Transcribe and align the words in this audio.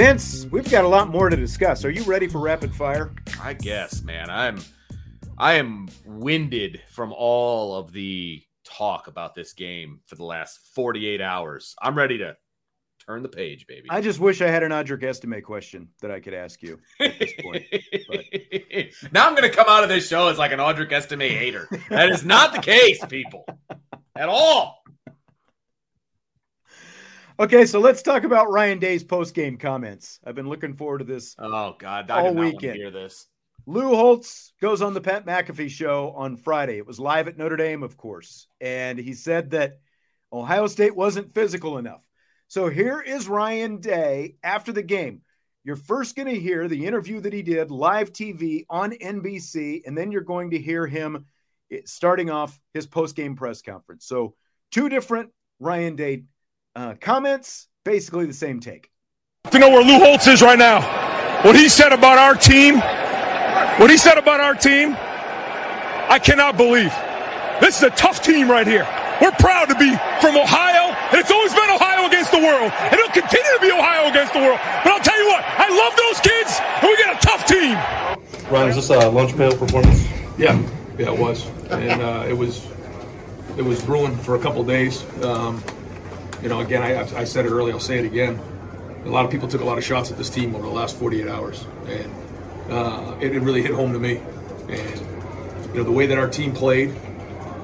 Vince, 0.00 0.46
we've 0.50 0.70
got 0.70 0.86
a 0.86 0.88
lot 0.88 1.10
more 1.10 1.28
to 1.28 1.36
discuss. 1.36 1.84
Are 1.84 1.90
you 1.90 2.02
ready 2.04 2.26
for 2.26 2.38
rapid 2.38 2.74
fire? 2.74 3.12
I 3.38 3.52
guess, 3.52 4.00
man. 4.00 4.30
I'm 4.30 4.58
I 5.36 5.56
am 5.56 5.90
winded 6.06 6.80
from 6.88 7.12
all 7.12 7.76
of 7.76 7.92
the 7.92 8.42
talk 8.64 9.08
about 9.08 9.34
this 9.34 9.52
game 9.52 10.00
for 10.06 10.14
the 10.14 10.24
last 10.24 10.58
48 10.74 11.20
hours. 11.20 11.74
I'm 11.82 11.98
ready 11.98 12.16
to 12.16 12.34
turn 13.04 13.22
the 13.22 13.28
page, 13.28 13.66
baby. 13.66 13.88
I 13.90 14.00
just 14.00 14.20
wish 14.20 14.40
I 14.40 14.46
had 14.46 14.62
an 14.62 14.70
Audric 14.72 15.02
Estime 15.02 15.42
question 15.42 15.90
that 16.00 16.10
I 16.10 16.18
could 16.18 16.32
ask 16.32 16.62
you 16.62 16.80
at 16.98 17.18
this 17.18 17.34
point. 17.42 17.66
now 19.12 19.26
I'm 19.26 19.34
going 19.34 19.50
to 19.50 19.54
come 19.54 19.66
out 19.68 19.82
of 19.82 19.90
this 19.90 20.08
show 20.08 20.28
as 20.28 20.38
like 20.38 20.52
an 20.52 20.60
Audric 20.60 20.90
Estime 20.92 21.20
hater. 21.20 21.68
That 21.90 22.08
is 22.08 22.24
not 22.24 22.54
the 22.54 22.60
case, 22.60 23.04
people, 23.04 23.44
at 24.16 24.30
all. 24.30 24.79
Okay, 27.40 27.64
so 27.64 27.80
let's 27.80 28.02
talk 28.02 28.24
about 28.24 28.50
Ryan 28.50 28.78
Day's 28.78 29.02
post 29.02 29.32
game 29.32 29.56
comments. 29.56 30.20
I've 30.26 30.34
been 30.34 30.50
looking 30.50 30.74
forward 30.74 30.98
to 30.98 31.04
this. 31.04 31.34
Oh 31.38 31.74
God, 31.78 32.10
I 32.10 32.20
all 32.20 32.34
weekend. 32.34 32.76
hear 32.76 32.90
this. 32.90 33.28
Lou 33.64 33.94
Holtz 33.94 34.52
goes 34.60 34.82
on 34.82 34.92
the 34.92 35.00
Pat 35.00 35.24
McAfee 35.24 35.70
show 35.70 36.10
on 36.10 36.36
Friday. 36.36 36.76
It 36.76 36.86
was 36.86 37.00
live 37.00 37.28
at 37.28 37.38
Notre 37.38 37.56
Dame, 37.56 37.82
of 37.82 37.96
course, 37.96 38.46
and 38.60 38.98
he 38.98 39.14
said 39.14 39.52
that 39.52 39.78
Ohio 40.30 40.66
State 40.66 40.94
wasn't 40.94 41.32
physical 41.32 41.78
enough. 41.78 42.06
So 42.48 42.68
here 42.68 43.00
is 43.00 43.26
Ryan 43.26 43.80
Day 43.80 44.36
after 44.42 44.70
the 44.70 44.82
game. 44.82 45.22
You're 45.64 45.76
first 45.76 46.16
going 46.16 46.28
to 46.28 46.38
hear 46.38 46.68
the 46.68 46.84
interview 46.84 47.20
that 47.20 47.32
he 47.32 47.40
did 47.40 47.70
live 47.70 48.12
TV 48.12 48.66
on 48.68 48.90
NBC, 48.90 49.80
and 49.86 49.96
then 49.96 50.12
you're 50.12 50.20
going 50.20 50.50
to 50.50 50.58
hear 50.58 50.86
him 50.86 51.24
eh, 51.72 51.78
starting 51.86 52.28
off 52.28 52.60
his 52.74 52.86
post 52.86 53.16
game 53.16 53.34
press 53.34 53.62
conference. 53.62 54.04
So 54.04 54.34
two 54.70 54.90
different 54.90 55.30
Ryan 55.58 55.96
Day 55.96 56.24
uh, 56.74 56.94
comments, 57.00 57.68
basically 57.84 58.26
the 58.26 58.32
same 58.32 58.60
take. 58.60 58.90
To 59.50 59.58
know 59.58 59.70
where 59.70 59.82
Lou 59.82 59.98
Holtz 59.98 60.26
is 60.26 60.42
right 60.42 60.58
now, 60.58 60.80
what 61.42 61.56
he 61.56 61.68
said 61.68 61.92
about 61.92 62.18
our 62.18 62.34
team, 62.34 62.78
what 63.80 63.90
he 63.90 63.96
said 63.96 64.18
about 64.18 64.40
our 64.40 64.54
team, 64.54 64.94
I 64.94 66.18
cannot 66.22 66.56
believe. 66.56 66.92
This 67.60 67.78
is 67.78 67.82
a 67.84 67.90
tough 67.90 68.22
team 68.22 68.50
right 68.50 68.66
here. 68.66 68.86
We're 69.20 69.32
proud 69.32 69.66
to 69.66 69.74
be 69.74 69.90
from 70.20 70.36
Ohio, 70.36 70.96
and 71.12 71.20
it's 71.20 71.30
always 71.30 71.52
been 71.52 71.70
Ohio 71.70 72.06
against 72.06 72.32
the 72.32 72.38
world, 72.38 72.72
and 72.72 72.94
it'll 72.94 73.12
continue 73.12 73.52
to 73.52 73.60
be 73.60 73.70
Ohio 73.70 74.08
against 74.08 74.32
the 74.32 74.40
world. 74.40 74.58
But 74.82 74.92
I'll 74.92 75.04
tell 75.04 75.18
you 75.18 75.28
what, 75.28 75.44
I 75.44 75.68
love 75.68 75.94
those 75.96 76.20
kids, 76.20 76.58
and 76.80 76.88
we 76.88 76.96
got 76.96 77.16
a 77.16 77.26
tough 77.26 77.46
team. 77.46 77.76
Ryan, 78.50 78.68
is 78.70 78.76
this 78.76 78.90
a 78.90 79.08
lunch 79.10 79.36
pail 79.36 79.56
performance? 79.56 80.08
Yeah, 80.38 80.60
yeah, 80.98 81.12
it 81.12 81.18
was, 81.18 81.46
and 81.70 82.00
uh, 82.00 82.24
it 82.26 82.32
was 82.32 82.66
it 83.56 83.62
was 83.62 83.82
brewing 83.82 84.16
for 84.16 84.36
a 84.36 84.38
couple 84.38 84.64
days. 84.64 85.04
Um, 85.22 85.62
you 86.42 86.48
know, 86.48 86.60
again, 86.60 86.82
I, 86.82 87.00
I 87.18 87.24
said 87.24 87.46
it 87.46 87.50
earlier, 87.50 87.74
I'll 87.74 87.80
say 87.80 87.98
it 87.98 88.04
again. 88.04 88.40
A 89.04 89.08
lot 89.08 89.24
of 89.24 89.30
people 89.30 89.48
took 89.48 89.60
a 89.60 89.64
lot 89.64 89.78
of 89.78 89.84
shots 89.84 90.10
at 90.10 90.18
this 90.18 90.30
team 90.30 90.54
over 90.54 90.64
the 90.64 90.72
last 90.72 90.96
48 90.96 91.28
hours, 91.28 91.66
and 91.86 92.12
uh, 92.70 93.16
it, 93.20 93.34
it 93.34 93.40
really 93.40 93.62
hit 93.62 93.72
home 93.72 93.92
to 93.92 93.98
me. 93.98 94.20
And 94.68 95.00
you 95.68 95.76
know, 95.76 95.84
the 95.84 95.92
way 95.92 96.06
that 96.06 96.18
our 96.18 96.28
team 96.28 96.52
played, 96.52 96.94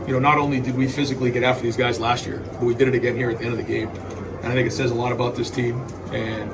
you 0.06 0.12
know, 0.12 0.18
not 0.18 0.38
only 0.38 0.60
did 0.60 0.76
we 0.76 0.86
physically 0.86 1.30
get 1.30 1.42
after 1.42 1.62
these 1.62 1.76
guys 1.76 1.98
last 2.00 2.26
year, 2.26 2.42
but 2.52 2.62
we 2.62 2.74
did 2.74 2.88
it 2.88 2.94
again 2.94 3.16
here 3.16 3.30
at 3.30 3.38
the 3.38 3.44
end 3.44 3.52
of 3.52 3.58
the 3.58 3.70
game. 3.70 3.88
And 3.88 4.46
I 4.46 4.52
think 4.52 4.66
it 4.66 4.72
says 4.72 4.90
a 4.90 4.94
lot 4.94 5.12
about 5.12 5.36
this 5.36 5.50
team. 5.50 5.80
And 6.12 6.50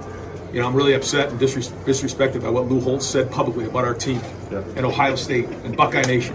you 0.52 0.60
know, 0.60 0.66
I'm 0.66 0.74
really 0.74 0.94
upset 0.94 1.30
and 1.30 1.40
disres- 1.40 1.72
disrespected 1.84 2.42
by 2.42 2.50
what 2.50 2.68
Lou 2.68 2.80
Holtz 2.80 3.06
said 3.06 3.30
publicly 3.30 3.66
about 3.66 3.84
our 3.84 3.94
team 3.94 4.20
yeah. 4.50 4.58
and 4.76 4.84
Ohio 4.84 5.16
State 5.16 5.46
and 5.64 5.76
Buckeye 5.76 6.02
Nation. 6.02 6.34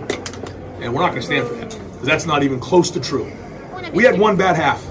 And 0.82 0.94
we're 0.94 1.02
not 1.02 1.10
going 1.10 1.22
to 1.22 1.26
stand 1.26 1.48
for 1.48 1.56
that 1.56 1.70
because 1.70 2.08
that's 2.08 2.26
not 2.26 2.44
even 2.44 2.60
close 2.60 2.92
to 2.92 3.00
true. 3.00 3.32
We 3.94 4.04
had 4.04 4.20
one 4.20 4.38
bad 4.38 4.56
half 4.56 4.86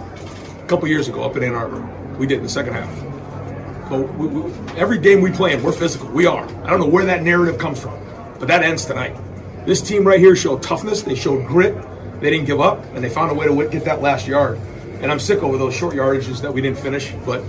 couple 0.66 0.88
years 0.88 1.08
ago 1.08 1.22
up 1.22 1.36
in 1.36 1.42
Ann 1.42 1.54
Arbor. 1.54 1.80
We 2.18 2.26
did 2.26 2.38
in 2.38 2.42
the 2.44 2.48
second 2.48 2.74
half. 2.74 3.88
But 3.88 4.02
we, 4.14 4.26
we, 4.26 4.52
every 4.76 4.98
game 4.98 5.20
we 5.20 5.30
play 5.30 5.52
in, 5.52 5.62
we're 5.62 5.72
physical. 5.72 6.08
We 6.08 6.26
are. 6.26 6.44
I 6.64 6.70
don't 6.70 6.80
know 6.80 6.88
where 6.88 7.04
that 7.04 7.22
narrative 7.22 7.58
comes 7.58 7.80
from, 7.80 7.98
but 8.38 8.48
that 8.48 8.62
ends 8.62 8.84
tonight. 8.84 9.16
This 9.64 9.80
team 9.80 10.04
right 10.04 10.18
here 10.18 10.34
showed 10.34 10.62
toughness. 10.62 11.02
They 11.02 11.14
showed 11.14 11.46
grit. 11.46 11.74
They 12.20 12.30
didn't 12.30 12.46
give 12.46 12.60
up, 12.60 12.84
and 12.94 13.04
they 13.04 13.10
found 13.10 13.30
a 13.30 13.34
way 13.34 13.46
to 13.46 13.68
get 13.68 13.84
that 13.84 14.00
last 14.00 14.26
yard. 14.26 14.58
And 15.00 15.12
I'm 15.12 15.20
sick 15.20 15.42
over 15.42 15.58
those 15.58 15.74
short 15.74 15.94
yardages 15.94 16.40
that 16.40 16.52
we 16.52 16.60
didn't 16.62 16.78
finish, 16.78 17.12
but 17.24 17.44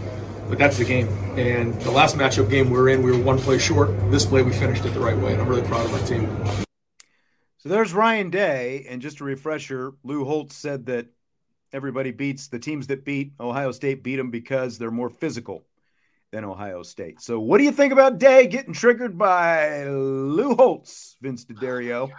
but 0.50 0.58
that's 0.58 0.78
the 0.78 0.86
game. 0.86 1.08
And 1.38 1.74
the 1.82 1.92
last 1.92 2.16
matchup 2.16 2.50
game 2.50 2.70
we 2.70 2.78
were 2.78 2.90
in, 2.90 3.04
we 3.04 3.12
were 3.12 3.22
one 3.22 3.38
play 3.38 3.58
short. 3.58 3.90
This 4.12 4.26
play, 4.26 4.44
we 4.44 4.54
finished 4.54 4.86
it 4.86 4.94
the 4.94 5.00
right 5.00 5.18
way, 5.18 5.34
and 5.34 5.42
I'm 5.42 5.48
really 5.48 5.68
proud 5.68 5.86
of 5.86 5.94
our 5.94 6.08
team. 6.08 6.30
So 7.58 7.70
there's 7.70 7.94
Ryan 7.94 8.30
Day, 8.30 8.86
and 8.90 9.02
just 9.02 9.20
a 9.20 9.26
refresher, 9.26 9.94
Lou 10.04 10.24
Holtz 10.24 10.56
said 10.56 10.86
that 10.86 11.08
everybody 11.74 12.12
beats 12.12 12.48
the 12.48 12.60
teams 12.60 12.88
that 12.88 13.06
beat 13.06 13.34
Ohio 13.40 13.72
State 13.72 14.04
beat 14.04 14.18
them 14.18 14.32
because 14.32 14.78
they're 14.78 14.92
more 14.92 15.10
physical 15.10 15.66
than 16.32 16.44
Ohio 16.44 16.84
State. 16.84 17.22
So, 17.22 17.40
what 17.40 17.58
do 17.58 17.64
you 17.64 17.72
think 17.72 17.94
about 17.94 18.20
Day 18.20 18.48
getting 18.48 18.74
triggered 18.74 19.18
by 19.18 19.86
Lou 19.86 20.56
Holtz, 20.56 21.18
Vince 21.22 21.46
oh 21.50 21.54
D'Addario? 21.54 22.10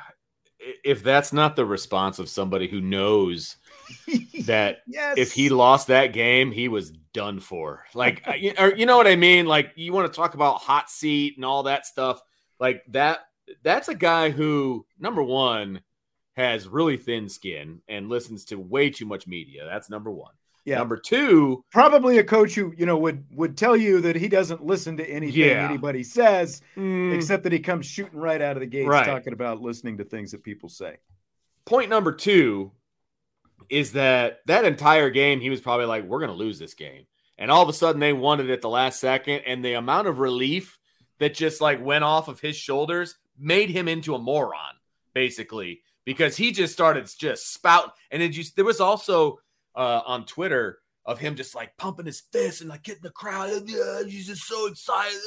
If 0.84 1.04
that's 1.04 1.32
not 1.32 1.54
the 1.54 1.64
response 1.64 2.18
of 2.18 2.28
somebody 2.28 2.66
who 2.66 2.80
knows 2.80 3.56
that 4.46 4.78
yes. 4.88 5.16
if 5.16 5.32
he 5.32 5.50
lost 5.50 5.86
that 5.86 6.12
game, 6.12 6.50
he 6.50 6.68
was 6.68 6.90
done 7.12 7.38
for. 7.38 7.84
Like, 7.94 8.26
uh, 8.26 8.32
or 8.58 8.74
you 8.74 8.86
know 8.86 8.96
what 8.96 9.06
I 9.06 9.16
mean? 9.16 9.46
Like, 9.46 9.72
you 9.76 9.92
want 9.92 10.12
to 10.12 10.16
talk 10.16 10.34
about 10.34 10.60
hot 10.60 10.90
seat 10.90 11.36
and 11.36 11.44
all 11.44 11.64
that 11.64 11.86
stuff. 11.86 12.20
Like 12.58 12.82
that. 12.88 13.20
That's 13.62 13.88
a 13.88 13.94
guy 13.94 14.28
who, 14.28 14.84
number 14.98 15.22
one, 15.22 15.80
has 16.38 16.68
really 16.68 16.96
thin 16.96 17.28
skin 17.28 17.82
and 17.88 18.08
listens 18.08 18.44
to 18.46 18.56
way 18.56 18.90
too 18.90 19.04
much 19.04 19.26
media. 19.26 19.66
That's 19.66 19.90
number 19.90 20.10
one. 20.10 20.32
Yeah. 20.64 20.78
Number 20.78 20.96
two, 20.96 21.64
probably 21.72 22.18
a 22.18 22.24
coach 22.24 22.54
who 22.54 22.74
you 22.76 22.86
know 22.86 22.96
would 22.98 23.24
would 23.32 23.56
tell 23.56 23.76
you 23.76 24.00
that 24.02 24.16
he 24.16 24.28
doesn't 24.28 24.64
listen 24.64 24.98
to 24.98 25.10
anything 25.10 25.40
yeah. 25.40 25.66
anybody 25.68 26.02
says, 26.02 26.60
mm. 26.76 27.14
except 27.14 27.42
that 27.44 27.52
he 27.52 27.58
comes 27.58 27.86
shooting 27.86 28.18
right 28.18 28.40
out 28.40 28.56
of 28.56 28.60
the 28.60 28.66
gates 28.66 28.88
right. 28.88 29.06
talking 29.06 29.32
about 29.32 29.62
listening 29.62 29.98
to 29.98 30.04
things 30.04 30.30
that 30.32 30.44
people 30.44 30.68
say. 30.68 30.96
Point 31.64 31.88
number 31.88 32.12
two 32.12 32.70
is 33.70 33.92
that 33.92 34.40
that 34.46 34.64
entire 34.64 35.10
game 35.10 35.40
he 35.40 35.50
was 35.50 35.60
probably 35.60 35.86
like, 35.86 36.04
"We're 36.04 36.20
going 36.20 36.30
to 36.30 36.36
lose 36.36 36.58
this 36.58 36.74
game," 36.74 37.06
and 37.38 37.50
all 37.50 37.62
of 37.62 37.68
a 37.68 37.72
sudden 37.72 37.98
they 37.98 38.12
won 38.12 38.40
it 38.40 38.50
at 38.50 38.60
the 38.60 38.68
last 38.68 39.00
second, 39.00 39.42
and 39.46 39.64
the 39.64 39.72
amount 39.72 40.06
of 40.06 40.18
relief 40.18 40.78
that 41.18 41.34
just 41.34 41.60
like 41.62 41.82
went 41.82 42.04
off 42.04 42.28
of 42.28 42.40
his 42.40 42.56
shoulders 42.56 43.16
made 43.38 43.70
him 43.70 43.88
into 43.88 44.14
a 44.14 44.18
moron, 44.18 44.76
basically 45.14 45.80
because 46.08 46.38
he 46.38 46.52
just 46.52 46.72
started 46.72 47.06
just 47.18 47.52
spout. 47.52 47.92
And 48.10 48.22
then 48.22 48.32
you, 48.32 48.42
there 48.56 48.64
was 48.64 48.80
also 48.80 49.40
uh, 49.74 50.00
on 50.06 50.24
Twitter 50.24 50.78
of 51.04 51.18
him 51.18 51.36
just 51.36 51.54
like 51.54 51.76
pumping 51.76 52.06
his 52.06 52.22
fist 52.32 52.62
and 52.62 52.70
like 52.70 52.82
getting 52.82 53.02
the 53.02 53.10
crowd. 53.10 53.50
Yeah, 53.66 54.02
he's 54.04 54.26
just 54.26 54.44
so 54.44 54.68
excited. 54.68 55.20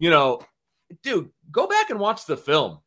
You 0.00 0.10
know, 0.10 0.40
dude, 1.04 1.30
go 1.52 1.68
back 1.68 1.90
and 1.90 2.00
watch 2.00 2.26
the 2.26 2.36
film. 2.36 2.80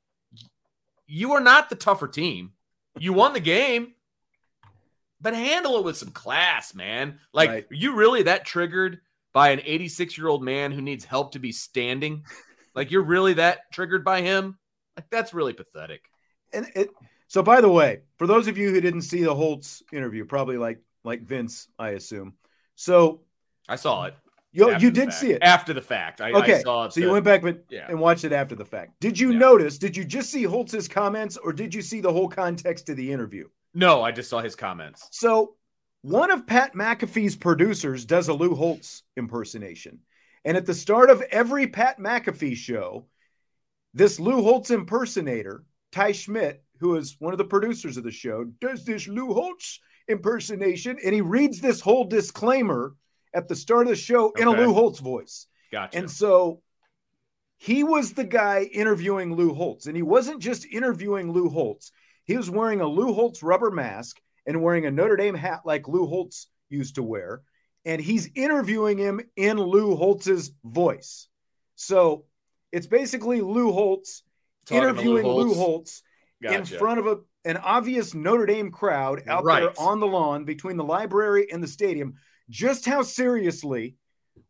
You 1.07 1.31
are 1.31 1.39
not 1.39 1.69
the 1.69 1.77
tougher 1.77 2.09
team. 2.09 2.51
You 2.97 3.13
won 3.13 3.31
the 3.31 3.39
game, 3.39 3.93
but 5.21 5.33
handle 5.33 5.77
it 5.77 5.85
with 5.85 5.95
some 5.95 6.11
class, 6.11 6.75
man. 6.75 7.17
Like, 7.31 7.49
Right. 7.49 7.65
are 7.71 7.75
you 7.75 7.95
really 7.95 8.23
that 8.23 8.45
triggered 8.45 8.99
by 9.31 9.51
an 9.51 9.61
86 9.63 10.17
year 10.17 10.27
old 10.27 10.43
man 10.43 10.73
who 10.73 10.81
needs 10.81 11.05
help 11.05 11.31
to 11.31 11.39
be 11.39 11.53
standing? 11.53 12.25
Like, 12.75 12.91
you're 12.91 13.03
really 13.03 13.35
that 13.35 13.71
triggered 13.71 14.03
by 14.03 14.19
him? 14.21 14.59
Like, 14.97 15.09
that's 15.09 15.33
really 15.33 15.53
pathetic. 15.53 16.01
And 16.53 16.67
it 16.75 16.89
so 17.27 17.43
by 17.43 17.61
the 17.61 17.69
way, 17.69 18.01
for 18.17 18.27
those 18.27 18.47
of 18.47 18.57
you 18.57 18.71
who 18.71 18.81
didn't 18.81 19.03
see 19.03 19.23
the 19.23 19.35
Holtz 19.35 19.83
interview, 19.93 20.25
probably 20.25 20.57
like 20.57 20.79
like 21.03 21.21
Vince, 21.21 21.67
I 21.77 21.89
assume. 21.91 22.33
So 22.75 23.21
I 23.67 23.75
saw 23.75 24.05
it. 24.05 24.15
you 24.51 24.75
you 24.79 24.89
did 24.91 25.09
fact. 25.09 25.13
see 25.19 25.31
it. 25.31 25.43
after 25.43 25.73
the 25.73 25.81
fact. 25.81 26.21
I, 26.21 26.31
Okay. 26.31 26.55
I 26.55 26.61
saw 26.61 26.85
it. 26.85 26.93
so 26.93 27.01
you 27.01 27.11
went 27.11 27.25
back 27.25 27.41
but 27.41 27.63
yeah. 27.69 27.85
and 27.87 27.99
watched 27.99 28.23
it 28.23 28.31
after 28.33 28.55
the 28.55 28.65
fact. 28.65 28.93
Did 28.99 29.19
you 29.19 29.31
Yeah. 29.31 29.37
notice? 29.39 29.77
Did 29.77 29.95
you 29.95 30.03
just 30.03 30.31
see 30.31 30.43
Holtz's 30.43 30.87
comments 30.87 31.37
or 31.37 31.53
did 31.53 31.73
you 31.73 31.81
see 31.81 32.01
the 32.01 32.11
whole 32.11 32.27
context 32.27 32.89
of 32.89 32.97
the 32.97 33.11
interview? 33.11 33.47
No, 33.73 34.01
I 34.01 34.11
just 34.11 34.29
saw 34.29 34.41
his 34.41 34.55
comments. 34.55 35.07
So 35.11 35.55
one 36.01 36.31
of 36.31 36.47
Pat 36.47 36.73
McAfee's 36.73 37.35
producers 37.35 38.05
does 38.05 38.27
a 38.29 38.33
Lou 38.33 38.55
Holtz 38.55 39.03
impersonation. 39.17 39.99
And 40.45 40.57
at 40.57 40.65
the 40.65 40.73
start 40.73 41.09
of 41.09 41.21
every 41.29 41.67
Pat 41.67 41.99
McAfee 41.99 42.55
show, 42.55 43.05
this 43.93 44.19
Lou 44.19 44.41
Holtz 44.41 44.71
impersonator, 44.71 45.63
Ty 45.91 46.13
Schmidt, 46.13 46.63
who 46.79 46.95
is 46.95 47.15
one 47.19 47.33
of 47.33 47.37
the 47.37 47.45
producers 47.45 47.97
of 47.97 48.03
the 48.03 48.11
show, 48.11 48.45
does 48.61 48.85
this 48.85 49.07
Lou 49.07 49.33
Holtz 49.33 49.79
impersonation. 50.09 50.97
And 51.03 51.13
he 51.13 51.21
reads 51.21 51.61
this 51.61 51.79
whole 51.79 52.03
disclaimer 52.03 52.95
at 53.33 53.47
the 53.47 53.55
start 53.55 53.83
of 53.83 53.89
the 53.89 53.95
show 53.95 54.31
in 54.31 54.47
a 54.47 54.51
Lou 54.51 54.73
Holtz 54.73 54.99
voice. 54.99 55.47
Gotcha. 55.71 55.97
And 55.97 56.09
so 56.09 56.61
he 57.57 57.83
was 57.83 58.13
the 58.13 58.23
guy 58.23 58.63
interviewing 58.63 59.35
Lou 59.35 59.53
Holtz. 59.53 59.85
And 59.85 59.95
he 59.95 60.01
wasn't 60.01 60.41
just 60.41 60.65
interviewing 60.65 61.31
Lou 61.31 61.49
Holtz, 61.49 61.91
he 62.25 62.35
was 62.35 62.49
wearing 62.49 62.81
a 62.81 62.87
Lou 62.87 63.13
Holtz 63.13 63.41
rubber 63.41 63.71
mask 63.71 64.19
and 64.45 64.61
wearing 64.61 64.85
a 64.85 64.91
Notre 64.91 65.15
Dame 65.15 65.35
hat 65.35 65.61
like 65.65 65.87
Lou 65.87 66.05
Holtz 66.05 66.47
used 66.69 66.95
to 66.95 67.03
wear. 67.03 67.41
And 67.85 68.01
he's 68.01 68.29
interviewing 68.35 68.97
him 68.97 69.21
in 69.35 69.57
Lou 69.57 69.95
Holtz's 69.95 70.51
voice. 70.63 71.27
So 71.75 72.25
it's 72.71 72.87
basically 72.87 73.41
Lou 73.41 73.71
Holtz 73.71 74.23
Interviewing 74.71 75.25
Lou 75.25 75.53
Holtz, 75.53 76.03
in 76.41 76.51
Gotcha. 76.51 76.77
front 76.77 76.99
of 76.99 77.07
a, 77.07 77.17
an 77.45 77.57
obvious 77.57 78.13
Notre 78.13 78.45
Dame 78.45 78.71
crowd 78.71 79.23
out 79.27 79.43
Right. 79.43 79.61
there 79.61 79.73
on 79.79 79.99
the 79.99 80.07
lawn 80.07 80.45
between 80.45 80.77
the 80.77 80.83
library 80.83 81.47
and 81.51 81.61
the 81.63 81.67
stadium. 81.67 82.15
Just 82.49 82.85
how 82.85 83.01
seriously 83.01 83.95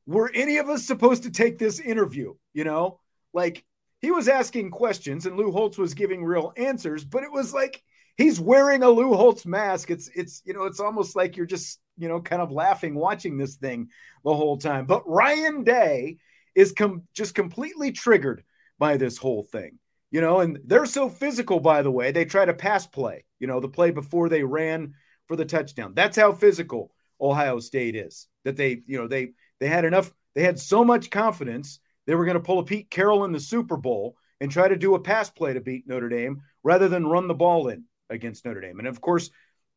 were 0.05 0.31
any 0.33 0.57
of 0.57 0.69
us 0.69 0.85
supposed 0.85 1.23
to 1.23 1.31
take 1.31 1.57
this 1.57 1.79
interview? 1.79 2.33
You 2.53 2.63
know, 2.63 2.99
like 3.33 3.65
he 4.01 4.11
was 4.11 4.27
asking 4.27 4.71
questions 4.71 5.25
and 5.25 5.35
Lou 5.37 5.51
Holtz 5.51 5.77
was 5.77 5.93
giving 5.93 6.23
real 6.23 6.53
answers, 6.57 7.03
but 7.03 7.23
it 7.23 7.31
was 7.31 7.53
like 7.53 7.81
he's 8.17 8.39
wearing 8.39 8.83
a 8.83 8.89
Lou 8.89 9.13
Holtz 9.13 9.45
mask. 9.45 9.91
It's 9.91 10.09
it's 10.15 10.41
you 10.45 10.53
know, 10.53 10.63
it's 10.63 10.79
almost 10.79 11.15
like 11.15 11.35
you're 11.37 11.45
just 11.45 11.79
you 11.97 12.07
know 12.07 12.21
kind 12.21 12.41
of 12.41 12.51
laughing 12.51 12.95
watching 12.95 13.37
this 13.37 13.55
thing 13.55 13.89
the 14.23 14.33
whole 14.33 14.57
time. 14.57 14.85
But 14.85 15.07
Ryan 15.07 15.63
Day 15.63 16.17
is 16.55 16.71
com- 16.71 17.03
just 17.13 17.35
completely 17.35 17.91
triggered 17.91 18.43
by 18.79 18.97
this 18.97 19.17
whole 19.17 19.43
thing 19.43 19.77
you 20.11 20.21
know, 20.21 20.39
and 20.39 20.59
they're 20.65 20.85
so 20.85 21.09
physical, 21.09 21.59
by 21.59 21.81
the 21.81 21.91
way. 21.91 22.11
They 22.11 22.25
try 22.25 22.45
to 22.45 22.53
pass 22.53 22.87
play, 22.87 23.25
you 23.39 23.47
know, 23.47 23.59
the 23.59 23.67
play 23.67 23.91
before 23.91 24.29
they 24.29 24.43
ran 24.43 24.93
for 25.27 25.35
the 25.35 25.45
touchdown. 25.45 25.93
That's 25.95 26.17
how 26.17 26.31
physical 26.31 26.91
Ohio 27.21 27.59
State 27.59 27.95
is. 27.95 28.27
That 28.43 28.57
they, 28.57 28.81
you 28.85 28.97
know, 28.97 29.07
they 29.07 29.31
they 29.59 29.67
had 29.67 29.85
enough, 29.85 30.13
they 30.35 30.43
had 30.43 30.59
so 30.59 30.83
much 30.83 31.09
confidence 31.09 31.79
they 32.07 32.15
were 32.15 32.25
going 32.25 32.37
to 32.37 32.43
pull 32.43 32.59
a 32.59 32.65
Pete 32.65 32.89
Carroll 32.89 33.25
in 33.25 33.31
the 33.31 33.39
Super 33.39 33.77
Bowl 33.77 34.15
and 34.41 34.49
try 34.49 34.67
to 34.67 34.75
do 34.75 34.95
a 34.95 34.99
pass 34.99 35.29
play 35.29 35.53
to 35.53 35.61
beat 35.61 35.87
Notre 35.87 36.09
Dame 36.09 36.41
rather 36.63 36.87
than 36.87 37.05
run 37.05 37.27
the 37.27 37.35
ball 37.35 37.67
in 37.67 37.83
against 38.09 38.45
Notre 38.45 38.61
Dame. 38.61 38.79
And 38.79 38.87
of 38.87 38.99
course, 39.01 39.29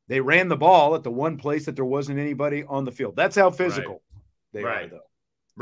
they 0.08 0.20
ran 0.20 0.48
the 0.48 0.56
ball 0.56 0.94
at 0.94 1.02
the 1.02 1.10
one 1.10 1.36
place 1.36 1.66
that 1.66 1.76
there 1.76 1.84
wasn't 1.84 2.18
anybody 2.18 2.64
on 2.64 2.84
the 2.84 2.92
field. 2.92 3.16
That's 3.16 3.36
how 3.36 3.50
physical 3.50 4.02
they 4.52 4.62
are, 4.62 4.66
Right. 4.66 4.90
though. 4.90 4.96
you 4.96 5.02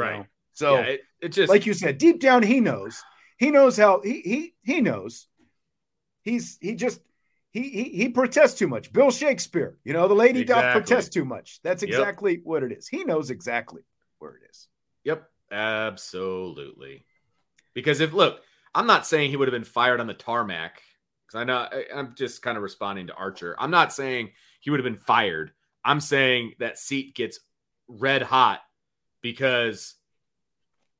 right. 0.02 0.17
know? 0.19 0.26
So 0.52 0.75
yeah, 0.75 0.81
it, 0.82 1.00
it 1.20 1.28
just 1.31 1.49
like 1.49 1.67
you 1.67 1.75
said, 1.75 1.99
deep 1.99 2.20
down 2.20 2.43
he 2.43 2.61
knows. 2.61 3.02
He 3.40 3.50
knows 3.50 3.78
how 3.78 4.02
he 4.02 4.20
he 4.20 4.54
he 4.62 4.82
knows. 4.82 5.26
He's 6.20 6.58
he 6.60 6.75
just 6.75 7.00
he 7.52 7.70
he 7.70 7.84
he 7.84 8.08
protests 8.10 8.52
too 8.52 8.69
much. 8.69 8.92
Bill 8.92 9.10
Shakespeare, 9.10 9.78
you 9.82 9.94
know, 9.94 10.08
the 10.08 10.14
lady 10.14 10.44
doth 10.44 10.72
protest 10.72 11.14
too 11.14 11.25
much. 11.25 11.58
That's 11.62 11.82
Yep. 11.82 11.88
exactly 11.88 12.40
what 12.44 12.62
it 12.62 12.70
is. 12.70 12.87
He 12.87 13.02
knows 13.02 13.31
exactly 13.31 13.81
where 14.19 14.32
it 14.32 14.42
is. 14.50 14.69
Yep, 15.04 15.26
absolutely. 15.50 17.06
Because 17.72 18.00
if 18.00 18.12
look, 18.12 18.42
I'm 18.75 18.87
not 18.87 19.06
saying 19.06 19.31
he 19.31 19.38
would 19.38 19.48
have 19.48 19.54
been 19.58 19.64
fired 19.64 20.00
on 20.00 20.06
the 20.06 20.12
tarmac 20.12 20.82
because 21.26 21.40
I 21.40 21.44
know 21.44 21.66
I, 21.72 21.84
I'm 21.94 22.14
just 22.14 22.43
kind 22.43 22.58
of 22.58 22.62
responding 22.62 23.06
to 23.06 23.14
Archer. 23.14 23.56
I'm 23.58 23.70
not 23.70 23.90
saying 23.90 24.32
he 24.60 24.69
would 24.69 24.81
have 24.81 24.84
been 24.84 25.02
fired. 25.02 25.52
I'm 25.82 26.02
saying 26.02 26.56
that 26.58 26.78
seat 26.78 27.14
gets 27.14 27.40
red 27.88 28.20
hot 28.20 28.60
because 29.22 29.94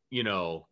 you 0.09 0.23
know 0.23 0.69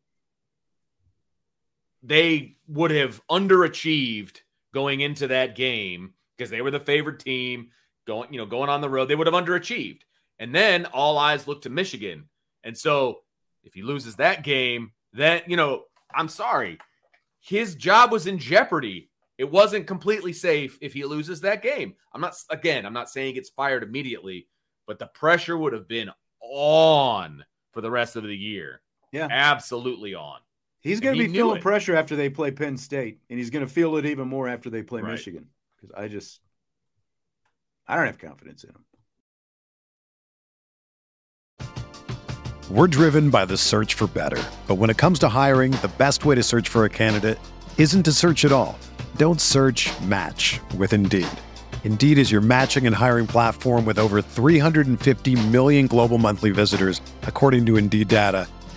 they 2.09 2.57
would 2.67 2.91
have 2.91 3.21
underachieved 3.31 4.41
going 4.75 5.01
into 5.01 5.29
that 5.29 5.57
game 5.57 6.13
because 6.37 6.51
they 6.51 6.63
were 6.63 6.71
the 6.71 6.81
favorite 6.81 7.21
team 7.21 7.71
going 8.07 8.33
you 8.33 8.39
know 8.39 8.47
going 8.47 8.69
on 8.69 8.81
the 8.81 8.89
road 8.89 9.07
they 9.07 9.15
would 9.15 9.27
have 9.27 9.35
underachieved 9.35 10.01
and 10.39 10.55
then 10.55 10.87
all 10.87 11.19
eyes 11.19 11.47
look 11.49 11.63
to 11.63 11.71
Michigan 11.71 12.29
and 12.65 12.77
so 12.77 13.21
if 13.65 13.75
he 13.75 13.83
loses 13.83 14.17
that 14.17 14.43
game, 14.43 14.93
then, 15.13 15.43
you 15.47 15.57
know, 15.57 15.85
I'm 16.15 16.29
sorry. 16.29 16.79
His 17.41 17.75
job 17.75 18.11
was 18.11 18.27
in 18.27 18.39
jeopardy. 18.39 19.11
It 19.37 19.51
wasn't 19.51 19.87
completely 19.87 20.33
safe 20.33 20.79
if 20.81 20.93
he 20.93 21.05
loses 21.05 21.41
that 21.43 21.63
game. 21.63 21.95
I'm 22.13 22.21
not, 22.21 22.35
again, 22.51 22.85
I'm 22.85 22.93
not 22.93 23.11
saying 23.11 23.29
he 23.29 23.33
gets 23.35 23.51
fired 23.51 23.83
immediately, 23.83 24.49
but 24.87 24.99
the 24.99 25.07
pressure 25.07 25.57
would 25.57 25.73
have 25.73 25.87
been 25.87 26.11
on 26.41 27.45
for 27.73 27.81
the 27.81 27.91
rest 27.91 28.17
of 28.17 28.25
the 28.25 28.37
year. 28.37 28.81
Yeah. 29.13 29.29
Absolutely 29.31 30.15
on. 30.15 30.41
He's 30.89 31.01
going 31.01 31.19
to 31.19 31.27
be 31.27 31.33
feeling 31.33 31.59
it. 31.59 31.63
pressure 31.63 31.95
after 31.95 32.17
they 32.17 32.31
play 32.31 32.51
Penn 32.51 32.77
State, 32.77 33.21
and 33.29 33.39
he's 33.39 33.51
going 33.51 33.65
to 33.67 33.71
feel 33.71 33.97
it 33.97 34.07
even 34.07 34.29
more 34.29 34.49
after 34.49 34.71
they 34.71 34.83
play 34.83 35.03
Right. 35.03 35.13
Michigan. 35.13 35.47
Because 35.77 35.95
I 35.97 36.09
just, 36.09 36.41
I 37.87 37.97
don't 37.97 38.07
have 38.07 38.19
confidence 38.19 38.65
in 38.65 38.71
him. 38.71 38.85
We're 42.71 42.87
driven 42.87 43.31
by 43.31 43.47
the 43.47 43.57
search 43.57 43.95
for 43.95 44.07
better. 44.09 44.43
But 44.67 44.75
when 44.75 44.91
it 44.91 44.99
comes 44.99 45.19
to 45.21 45.29
hiring, 45.29 45.73
the 45.73 45.91
best 45.97 46.27
way 46.27 46.35
to 46.35 46.43
search 46.43 46.69
for 46.69 46.85
a 46.85 46.91
candidate 46.91 47.39
isn't 47.79 48.03
to 48.03 48.13
search 48.13 48.45
at 48.45 48.53
all. 48.53 48.79
Don't 49.17 49.41
search 49.41 49.89
match 50.03 50.61
with 50.77 50.93
Indeed. 50.93 51.29
Indeed 51.85 52.19
is 52.19 52.31
your 52.31 52.43
matching 52.43 52.87
and 52.87 52.95
hiring 52.95 53.27
platform 53.27 53.87
with 53.87 53.99
over 53.99 54.21
350 54.21 55.49
million 55.49 55.87
global 55.87 56.19
monthly 56.19 56.51
visitors, 56.51 57.01
according 57.23 57.65
to 57.67 57.79
Indeed 57.79 58.09
data, 58.09 58.47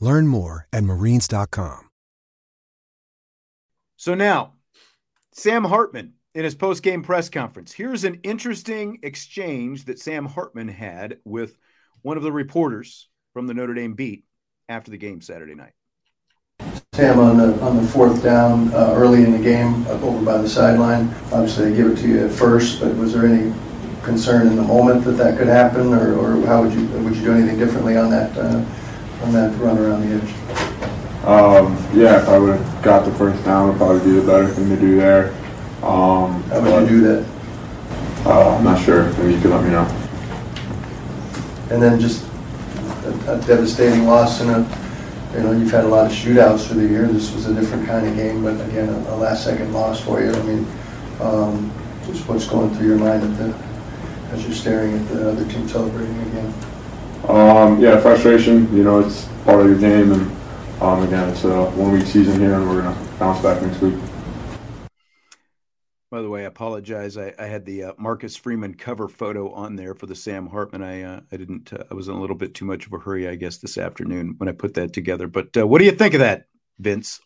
Learn 0.00 0.26
more 0.26 0.66
at 0.72 0.84
marines.com. 0.84 1.88
So 3.96 4.14
now, 4.14 4.52
Sam 5.32 5.64
Hartman 5.64 6.14
in 6.34 6.44
his 6.44 6.54
post-game 6.54 7.02
press 7.02 7.30
conference. 7.30 7.72
Here's 7.72 8.04
an 8.04 8.20
interesting 8.22 8.98
exchange 9.02 9.84
that 9.84 9.98
Sam 9.98 10.26
Hartman 10.26 10.68
had 10.68 11.18
with 11.24 11.56
one 12.02 12.16
of 12.16 12.22
the 12.22 12.32
reporters 12.32 13.08
from 13.32 13.46
the 13.46 13.54
Notre 13.54 13.74
Dame 13.74 13.94
beat 13.94 14.24
after 14.68 14.90
the 14.90 14.98
game 14.98 15.20
Saturday 15.20 15.54
night. 15.54 15.72
Sam, 16.92 17.18
on 17.18 17.38
the 17.38 17.60
on 17.60 17.76
the 17.76 17.82
fourth 17.82 18.22
down 18.22 18.72
uh, 18.72 18.92
early 18.94 19.24
in 19.24 19.32
the 19.32 19.38
game, 19.38 19.84
up 19.88 20.02
over 20.02 20.24
by 20.24 20.38
the 20.38 20.48
sideline. 20.48 21.12
Obviously, 21.32 21.70
they 21.70 21.76
give 21.76 21.90
it 21.90 21.96
to 21.96 22.08
you 22.08 22.24
at 22.24 22.30
first, 22.30 22.80
but 22.80 22.94
was 22.96 23.12
there 23.12 23.26
any 23.26 23.52
concern 24.04 24.46
in 24.46 24.54
the 24.54 24.62
moment 24.62 25.02
that 25.04 25.12
that 25.12 25.36
could 25.36 25.48
happen, 25.48 25.92
or, 25.92 26.14
or 26.14 26.46
how 26.46 26.62
would 26.62 26.72
you 26.72 26.86
would 26.86 27.16
you 27.16 27.22
do 27.22 27.32
anything 27.32 27.58
differently 27.58 27.96
on 27.96 28.10
that 28.10 28.36
uh, 28.36 28.64
on 29.24 29.32
that 29.32 29.58
run 29.58 29.78
around 29.78 30.02
the 30.02 30.16
edge? 30.16 31.24
Um, 31.24 31.74
yeah, 31.98 32.20
if 32.20 32.28
I 32.28 32.38
would 32.38 32.58
have 32.58 32.82
got 32.82 33.06
the 33.06 33.14
first 33.14 33.42
down, 33.44 33.68
it'd 33.68 33.78
probably 33.78 34.04
be 34.04 34.20
the 34.20 34.26
better 34.26 34.46
thing 34.46 34.68
to 34.68 34.76
do 34.76 34.96
there. 34.96 35.30
Um, 35.82 36.42
How 36.44 36.60
would 36.60 36.90
you 36.90 37.00
do 37.00 37.00
that? 37.02 37.26
Uh, 38.26 38.56
I'm 38.56 38.64
not 38.64 38.82
sure. 38.84 39.10
Maybe 39.14 39.34
you 39.34 39.40
could 39.40 39.50
let 39.50 39.64
me 39.64 39.70
know. 39.70 39.84
And 41.70 41.82
then 41.82 41.98
just 41.98 42.26
a, 43.06 43.38
a 43.38 43.46
devastating 43.46 44.04
loss 44.06 44.42
in 44.42 44.50
a, 44.50 44.58
you 45.34 45.40
know, 45.40 45.52
you've 45.52 45.70
had 45.70 45.84
a 45.84 45.88
lot 45.88 46.06
of 46.06 46.12
shootouts 46.12 46.68
through 46.68 46.86
the 46.86 46.88
year. 46.88 47.06
This 47.06 47.32
was 47.32 47.46
a 47.46 47.54
different 47.54 47.86
kind 47.86 48.06
of 48.06 48.14
game, 48.14 48.42
but 48.42 48.60
again, 48.68 48.90
a, 48.90 49.14
a 49.14 49.16
last 49.16 49.44
second 49.44 49.72
loss 49.72 50.00
for 50.00 50.20
you. 50.20 50.30
I 50.30 50.42
mean, 50.42 50.66
um, 51.20 51.72
just 52.06 52.28
what's 52.28 52.46
going 52.46 52.74
through 52.74 52.88
your 52.88 52.98
mind 52.98 53.22
at 53.22 53.38
the, 53.38 53.54
as 54.32 54.44
you're 54.44 54.54
staring 54.54 54.98
at 54.98 55.08
the 55.08 55.30
other 55.30 55.44
team 55.50 55.66
celebrating 55.66 56.18
again? 56.20 56.54
Um, 57.28 57.80
yeah, 57.80 57.98
frustration. 58.00 58.74
You 58.76 58.84
know, 58.84 59.00
it's 59.00 59.24
part 59.44 59.60
of 59.60 59.66
your 59.66 59.78
game, 59.78 60.12
and 60.12 60.82
um, 60.82 61.02
again, 61.02 61.30
it's 61.30 61.44
a 61.44 61.70
one-week 61.70 62.06
season 62.06 62.38
here, 62.38 62.54
and 62.54 62.68
we're 62.68 62.82
gonna 62.82 63.16
bounce 63.18 63.40
back 63.40 63.62
next 63.62 63.80
week. 63.80 63.94
By 66.10 66.20
the 66.20 66.28
way, 66.28 66.42
I 66.42 66.48
apologize. 66.48 67.16
I, 67.16 67.32
I 67.38 67.46
had 67.46 67.64
the 67.64 67.84
uh, 67.84 67.92
Marcus 67.96 68.36
Freeman 68.36 68.74
cover 68.74 69.08
photo 69.08 69.50
on 69.52 69.74
there 69.74 69.94
for 69.94 70.04
the 70.04 70.14
Sam 70.14 70.46
Hartman. 70.46 70.82
I 70.82 71.02
uh, 71.02 71.20
I 71.32 71.36
didn't. 71.38 71.72
Uh, 71.72 71.84
I 71.90 71.94
was 71.94 72.08
in 72.08 72.14
a 72.14 72.20
little 72.20 72.36
bit 72.36 72.54
too 72.54 72.66
much 72.66 72.86
of 72.86 72.92
a 72.92 72.98
hurry, 72.98 73.26
I 73.26 73.36
guess, 73.36 73.56
this 73.56 73.78
afternoon 73.78 74.34
when 74.36 74.50
I 74.50 74.52
put 74.52 74.74
that 74.74 74.92
together. 74.92 75.26
But 75.26 75.56
uh, 75.56 75.66
what 75.66 75.78
do 75.78 75.86
you 75.86 75.92
think 75.92 76.12
of 76.12 76.20
that, 76.20 76.46
Vince? 76.78 77.20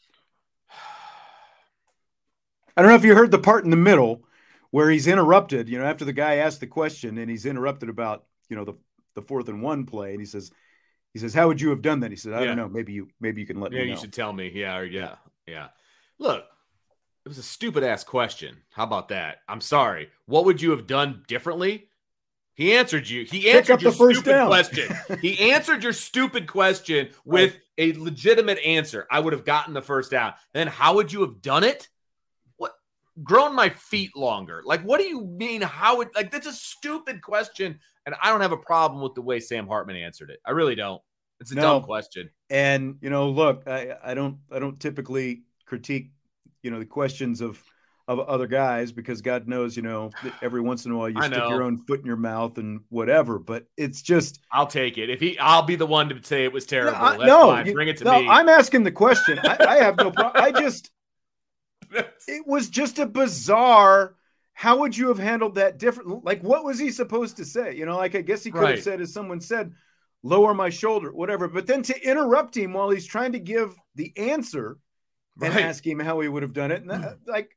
I 2.77 2.83
don't 2.83 2.89
know 2.89 2.97
if 2.97 3.05
you 3.05 3.17
heard 3.17 3.33
the 3.33 3.39
part 3.39 3.65
in 3.65 3.71
the 3.71 3.77
middle 3.77 4.23
where 4.71 4.89
he's 4.89 5.09
interrupted. 5.09 5.69
You 5.69 5.79
know, 5.79 5.85
after 5.85 6.05
the 6.05 6.13
guy 6.13 6.37
asked 6.37 6.61
the 6.61 6.69
question, 6.69 7.19
and 7.19 7.29
he's 7.29 7.47
interrupted 7.47 7.89
about 7.89 8.27
you 8.49 8.55
know 8.55 8.65
the 8.65 8.75
the 9.15 9.23
fourth 9.23 9.49
and 9.49 9.63
one 9.63 9.87
play, 9.87 10.13
and 10.13 10.21
he 10.21 10.27
says, 10.27 10.51
he 11.15 11.19
says, 11.19 11.35
"How 11.35 11.49
would 11.49 11.61
you 11.61 11.71
have 11.71 11.83
done 11.83 12.01
that?" 12.01 12.11
He 12.11 12.17
said, 12.17 12.35
"I 12.35 12.41
Yeah. 12.41 12.47
don't 12.47 12.57
know. 12.57 12.69
Maybe 12.69 12.93
you 12.93 13.09
maybe 13.21 13.41
you 13.41 13.47
can 13.47 13.61
let 13.61 13.73
Yeah, 13.73 13.79
me 13.81 13.85
know." 13.85 13.89
Yeah, 13.89 13.95
you 13.95 14.01
should 14.01 14.13
tell 14.13 14.33
me. 14.33 14.51
Yeah, 14.55 14.77
or 14.77 14.85
yeah, 14.85 15.17
yeah. 15.47 15.69
Look, 16.19 16.45
it 17.25 17.29
was 17.29 17.39
a 17.39 17.43
stupid 17.43 17.83
ass 17.85 18.05
question. 18.05 18.57
How 18.71 18.85
about 18.85 19.09
that? 19.09 19.39
I'm 19.49 19.61
sorry. 19.61 20.11
What 20.27 20.45
would 20.45 20.61
you 20.63 20.71
have 20.73 20.87
done 20.87 21.25
differently? 21.27 21.89
He 22.55 22.73
answered 22.75 23.09
you. 23.09 23.25
He 23.25 23.51
answered 23.51 23.83
your 23.83 23.93
stupid 23.93 24.25
down. 24.25 24.49
question. 24.49 24.93
he 25.21 25.53
answered 25.53 25.85
your 25.85 25.93
stupid 25.93 26.49
question 26.49 27.11
with 27.25 27.57
a 27.79 27.93
legitimate 27.93 28.59
answer. 28.59 29.07
I 29.13 29.21
would 29.21 29.33
have 29.33 29.45
gotten 29.45 29.75
the 29.75 29.83
first 29.83 30.11
down. 30.11 30.35
Then 30.53 30.67
how 30.67 30.97
would 30.97 31.13
you 31.13 31.21
have 31.21 31.41
done 31.41 31.63
it? 31.63 31.89
What? 32.57 32.73
Grown 33.23 33.55
my 33.55 33.69
feet 33.69 34.17
longer. 34.17 34.63
Like, 34.65 34.83
what 34.83 34.99
do 35.01 35.07
you 35.07 35.25
mean? 35.25 35.63
How 35.63 35.99
would 35.99 36.09
like 36.17 36.33
that's 36.33 36.49
a 36.49 36.53
stupid 36.53 37.23
question, 37.23 37.79
and 38.09 38.17
I 38.23 38.31
don't 38.31 38.41
have 38.41 38.53
a 38.53 38.57
problem 38.57 39.03
with 39.03 39.13
the 39.15 39.21
way 39.21 39.39
Sam 39.39 39.67
Hartman 39.67 39.97
answered 39.97 40.31
it. 40.31 40.41
I 40.47 40.53
really 40.53 40.75
don't. 40.75 41.03
It's 41.41 41.53
a 41.53 41.55
No. 41.55 41.63
dumb 41.63 41.83
question. 41.83 42.31
And 42.49 42.97
you 43.03 43.11
know, 43.11 43.29
look, 43.29 43.65
I, 43.69 43.95
I 44.03 44.15
don't 44.15 44.39
I 44.51 44.59
don't 44.59 44.81
typically 44.81 45.43
critique, 45.67 46.11
you 46.63 46.71
know, 46.71 46.79
the 46.79 46.87
questions 46.87 47.43
of 47.43 47.63
of 48.09 48.21
other 48.21 48.47
guys 48.47 48.91
because 48.91 49.21
God 49.21 49.47
knows, 49.47 49.77
you 49.77 49.83
know, 49.83 50.11
every 50.41 50.63
once 50.63 50.87
in 50.87 50.93
a 50.93 50.97
while 50.97 51.11
you 51.11 51.21
stick 51.23 51.35
your 51.35 51.63
own 51.63 51.77
foot 51.85 52.01
in 52.01 52.07
your 52.07 52.17
mouth 52.17 52.57
and 52.57 52.81
whatever. 52.89 53.39
But 53.39 53.67
it's 53.77 54.01
just 54.01 54.41
I'll 54.51 54.67
take 54.67 54.97
it. 54.97 55.11
If 55.11 55.21
he, 55.21 55.39
I'll 55.39 55.61
be 55.63 55.77
the 55.77 55.85
one 55.87 56.09
to 56.09 56.19
say 56.23 56.45
it 56.45 56.53
was 56.55 56.65
terrible. 56.65 56.97
I- 56.99 57.19
That's 57.19 57.25
no, 57.27 57.59
you- 57.63 57.75
Bring 57.75 57.89
it 57.89 57.99
to 57.99 58.05
no, 58.05 58.19
me. 58.21 58.27
I'm 58.27 58.49
asking 58.49 58.85
the 58.85 58.93
question. 58.93 59.39
I, 59.41 59.59
I 59.61 59.77
have 59.85 59.99
no 59.99 60.11
problem. 60.11 60.43
I 60.43 60.51
just 60.59 60.91
it 62.27 62.47
was 62.47 62.69
just 62.71 62.99
a 62.99 63.07
bizarre. 63.07 64.15
How 64.59 64.79
would 64.79 64.97
you 64.97 65.07
have 65.07 65.21
handled 65.21 65.55
that 65.55 65.79
different? 65.79 66.25
Like, 66.25 66.43
what 66.43 66.65
was 66.65 66.81
he 66.81 66.91
supposed 66.91 67.37
to 67.37 67.45
say? 67.45 67.77
You 67.77 67.87
know, 67.87 67.97
like 67.97 68.17
I 68.17 68.23
guess 68.23 68.43
he 68.43 68.51
could 68.51 68.69
have 68.69 68.83
said, 68.83 69.01
as 69.01 69.13
someone 69.13 69.41
said, 69.41 69.73
lower 70.25 70.53
my 70.53 70.69
shoulder, 70.69 71.13
whatever. 71.13 71.47
But 71.47 71.69
then 71.69 71.81
to 71.85 72.03
interrupt 72.03 72.57
him 72.57 72.73
while 72.73 72.91
he's 72.91 73.07
trying 73.07 73.31
to 73.33 73.39
give 73.39 73.77
the 73.95 74.13
answer 74.17 74.77
and 75.41 75.55
Right. 75.55 75.65
ask 75.65 75.87
him 75.87 76.01
how 76.01 76.19
he 76.19 76.27
would 76.27 76.43
have 76.43 76.55
done 76.55 76.73
it, 76.73 76.83
and 76.83 76.91
that, 76.91 77.19
like, 77.25 77.57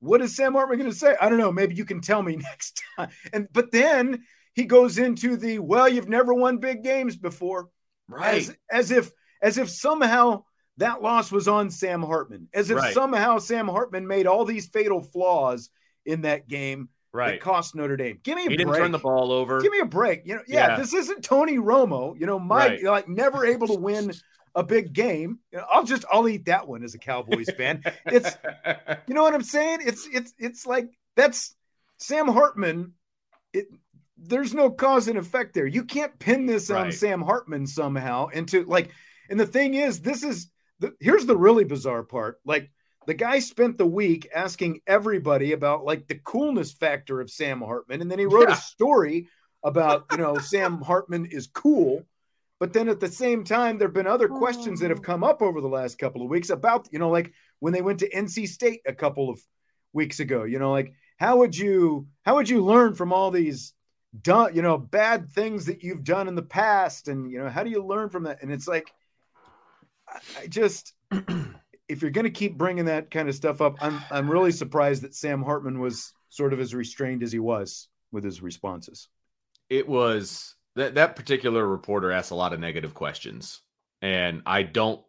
what 0.00 0.22
is 0.22 0.34
Sam 0.34 0.54
Hartman 0.54 0.78
going 0.78 0.90
to 0.90 0.96
say? 0.96 1.14
I 1.20 1.28
don't 1.28 1.36
know. 1.36 1.52
Maybe 1.52 1.74
you 1.74 1.84
can 1.84 2.00
tell 2.00 2.22
me 2.22 2.36
next 2.50 2.82
time. 2.96 3.10
And 3.34 3.46
but 3.52 3.70
then 3.70 4.24
he 4.54 4.64
goes 4.64 4.96
into 4.96 5.36
the 5.36 5.58
well, 5.58 5.90
you've 5.90 6.08
never 6.08 6.32
won 6.32 6.56
big 6.56 6.82
games 6.82 7.18
before 7.18 7.68
right. 8.08 8.36
as 8.36 8.56
as 8.70 8.90
if 8.90 9.12
as 9.42 9.58
if 9.58 9.68
somehow 9.68 10.44
that 10.78 11.02
loss 11.02 11.30
was 11.30 11.48
on 11.48 11.70
Sam 11.70 12.02
Hartman, 12.02 12.48
as 12.54 12.70
if 12.70 12.78
Right. 12.78 12.94
somehow 12.94 13.36
Sam 13.36 13.68
Hartman 13.68 14.06
made 14.06 14.26
all 14.26 14.46
these 14.46 14.68
fatal 14.68 15.02
flaws 15.02 15.68
in 16.06 16.22
that 16.22 16.48
game 16.48 16.88
right. 17.12 17.40
cost 17.40 17.74
Notre 17.74 17.96
Dame. 17.96 18.18
Give 18.22 18.36
me 18.36 18.46
a 18.46 18.50
He 18.50 18.56
break. 18.56 18.58
didn't 18.58 18.74
turn 18.74 18.92
the 18.92 18.98
ball 18.98 19.32
over. 19.32 19.60
Give 19.60 19.72
me 19.72 19.80
a 19.80 19.84
break. 19.86 20.22
You 20.24 20.36
know, 20.36 20.42
yeah, 20.46 20.68
Yeah. 20.68 20.76
this 20.76 20.92
isn't 20.94 21.22
Tony 21.24 21.56
Romo. 21.58 22.18
You 22.18 22.26
know, 22.26 22.38
Mike, 22.38 22.70
Right. 22.72 22.84
like 22.84 23.08
never 23.08 23.44
able 23.46 23.66
to 23.68 23.74
win 23.78 24.12
a 24.54 24.62
big 24.62 24.92
game. 24.92 25.38
You 25.52 25.58
know, 25.58 25.66
I'll 25.70 25.84
just 25.84 26.04
I'll 26.12 26.28
eat 26.28 26.44
that 26.46 26.66
one 26.68 26.84
as 26.84 26.94
a 26.94 26.98
Cowboys 26.98 27.50
fan. 27.56 27.82
It's 28.06 28.30
you 29.06 29.14
know 29.14 29.22
what 29.22 29.34
I'm 29.34 29.42
saying? 29.42 29.80
It's 29.82 30.06
it's 30.12 30.32
it's 30.38 30.66
like 30.66 30.88
that's 31.16 31.54
Sam 31.98 32.28
Hartman. 32.28 32.92
It 33.52 33.66
there's 34.16 34.54
no 34.54 34.70
cause 34.70 35.08
and 35.08 35.18
effect 35.18 35.54
there. 35.54 35.66
You 35.66 35.84
can't 35.84 36.16
pin 36.18 36.46
this 36.46 36.70
on 36.70 36.92
Sam 36.92 37.20
Hartman 37.20 37.66
somehow 37.66 38.28
into 38.28 38.64
like. 38.64 38.90
And 39.28 39.40
the 39.40 39.46
thing 39.46 39.74
is, 39.74 40.00
this 40.00 40.22
is 40.22 40.50
the 40.80 40.94
here's 41.00 41.26
the 41.26 41.36
really 41.36 41.64
bizarre 41.64 42.02
part. 42.04 42.40
Like 42.44 42.70
the 43.06 43.14
guy 43.14 43.38
spent 43.38 43.78
the 43.78 43.86
week 43.86 44.28
asking 44.34 44.80
everybody 44.86 45.52
about 45.52 45.84
like 45.84 46.06
the 46.06 46.20
coolness 46.24 46.72
factor 46.72 47.20
of 47.20 47.30
Sam 47.30 47.60
Hartman, 47.60 48.00
and 48.02 48.10
then 48.10 48.18
he 48.18 48.26
wrote 48.26 48.48
Yeah. 48.48 48.54
a 48.54 48.58
story 48.58 49.28
about 49.62 50.06
you 50.12 50.18
know 50.18 50.38
Sam 50.52 50.80
Hartman 50.80 51.26
is 51.26 51.46
cool. 51.46 52.04
But 52.60 52.72
then 52.72 52.88
at 52.88 53.00
the 53.00 53.08
same 53.08 53.44
time, 53.44 53.78
there 53.78 53.88
have 53.88 53.94
been 53.94 54.06
other 54.06 54.28
questions 54.28 54.80
that 54.80 54.90
have 54.90 55.00
oh. 55.00 55.02
come 55.02 55.24
up 55.24 55.42
over 55.42 55.60
the 55.60 55.68
last 55.68 55.98
couple 55.98 56.22
of 56.22 56.30
weeks 56.30 56.50
about, 56.50 56.88
you 56.92 56.98
know, 56.98 57.10
like 57.10 57.32
when 57.58 57.72
they 57.72 57.82
went 57.82 57.98
to 57.98 58.08
NC 58.08 58.48
State 58.48 58.80
a 58.86 58.94
couple 58.94 59.28
of 59.28 59.40
weeks 59.92 60.20
ago, 60.20 60.44
you 60.44 60.58
know, 60.58 60.70
like 60.70 60.94
how 61.18 61.38
would 61.38 61.56
you 61.56 62.06
how 62.22 62.36
would 62.36 62.48
you 62.48 62.64
learn 62.64 62.94
from 62.94 63.12
all 63.12 63.30
these 63.30 63.74
done, 64.22 64.54
you 64.54 64.62
know, 64.62 64.78
bad 64.78 65.30
things 65.30 65.66
that 65.66 65.82
you've 65.82 66.04
done 66.04 66.28
in 66.28 66.36
the 66.36 66.42
past? 66.42 67.08
And 67.08 67.30
you 67.30 67.38
know, 67.38 67.50
how 67.50 67.64
do 67.64 67.70
you 67.70 67.84
learn 67.84 68.08
from 68.08 68.22
that? 68.22 68.42
And 68.42 68.52
it's 68.52 68.68
like 68.68 68.90
I- 70.08 70.42
I 70.42 70.46
just 70.46 70.94
if 71.88 72.02
you're 72.02 72.10
going 72.10 72.24
to 72.24 72.30
keep 72.30 72.56
bringing 72.56 72.86
that 72.86 73.10
kind 73.10 73.28
of 73.28 73.34
stuff 73.34 73.60
up, 73.60 73.76
I'm 73.80 74.00
I'm 74.10 74.30
really 74.30 74.52
surprised 74.52 75.02
that 75.02 75.14
Sam 75.14 75.42
Hartman 75.42 75.80
was 75.80 76.12
sort 76.28 76.52
of 76.52 76.60
as 76.60 76.74
restrained 76.74 77.22
as 77.22 77.32
he 77.32 77.38
was 77.38 77.88
with 78.12 78.24
his 78.24 78.42
responses. 78.42 79.08
it 79.68 79.88
was 79.88 80.54
that 80.76 80.94
that 80.96 81.16
particular 81.16 81.66
reporter 81.66 82.10
asked 82.10 82.30
a 82.32 82.34
lot 82.36 82.52
of 82.52 82.60
negative 82.60 82.94
questions, 82.94 83.60
and 84.02 84.42
I 84.46 84.62
don't 84.62 85.02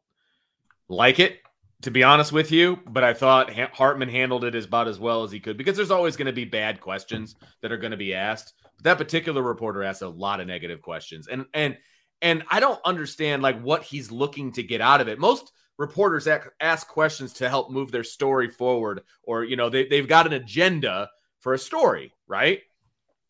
like 0.88 1.20
it 1.20 1.40
to 1.82 1.92
be 1.92 2.04
honest 2.04 2.32
with 2.32 2.52
you. 2.52 2.80
But 2.88 3.04
I 3.04 3.14
thought 3.14 3.52
Hartman 3.74 4.10
handled 4.10 4.44
it 4.44 4.56
as 4.56 4.66
about 4.66 4.88
as 4.88 5.00
well 5.00 5.24
as 5.24 5.32
he 5.32 5.40
could 5.40 5.58
because 5.58 5.76
there's 5.76 5.92
always 5.92 6.16
going 6.16 6.28
to 6.28 6.34
be 6.34 6.46
bad 6.46 6.82
questions 6.82 7.36
that 7.62 7.72
are 7.72 7.78
going 7.78 7.92
to 7.92 7.98
be 7.98 8.14
asked. 8.14 8.54
But 8.78 8.84
that 8.84 8.98
particular 8.98 9.42
reporter 9.42 9.84
asked 9.84 10.02
a 10.02 10.10
lot 10.10 10.40
of 10.40 10.48
negative 10.48 10.82
questions, 10.82 11.28
and 11.28 11.46
and 11.54 11.78
and 12.22 12.44
I 12.50 12.60
don't 12.60 12.80
understand 12.86 13.42
like 13.42 13.62
what 13.62 13.84
he's 13.84 14.12
looking 14.12 14.52
to 14.54 14.64
get 14.64 14.82
out 14.82 15.02
of 15.02 15.08
it. 15.08 15.20
Most 15.20 15.52
reporters 15.78 16.28
ask 16.60 16.88
questions 16.88 17.34
to 17.34 17.50
help 17.50 17.70
move 17.72 17.92
their 17.92 18.04
story 18.04 18.50
forward, 18.50 19.02
or 19.24 19.44
you 19.44 19.56
know 19.56 19.70
they 19.70 19.88
they've 19.88 20.08
got 20.08 20.26
an 20.28 20.34
agenda 20.34 21.10
for 21.40 21.54
a 21.54 21.60
story, 21.60 22.14
right? 22.28 22.62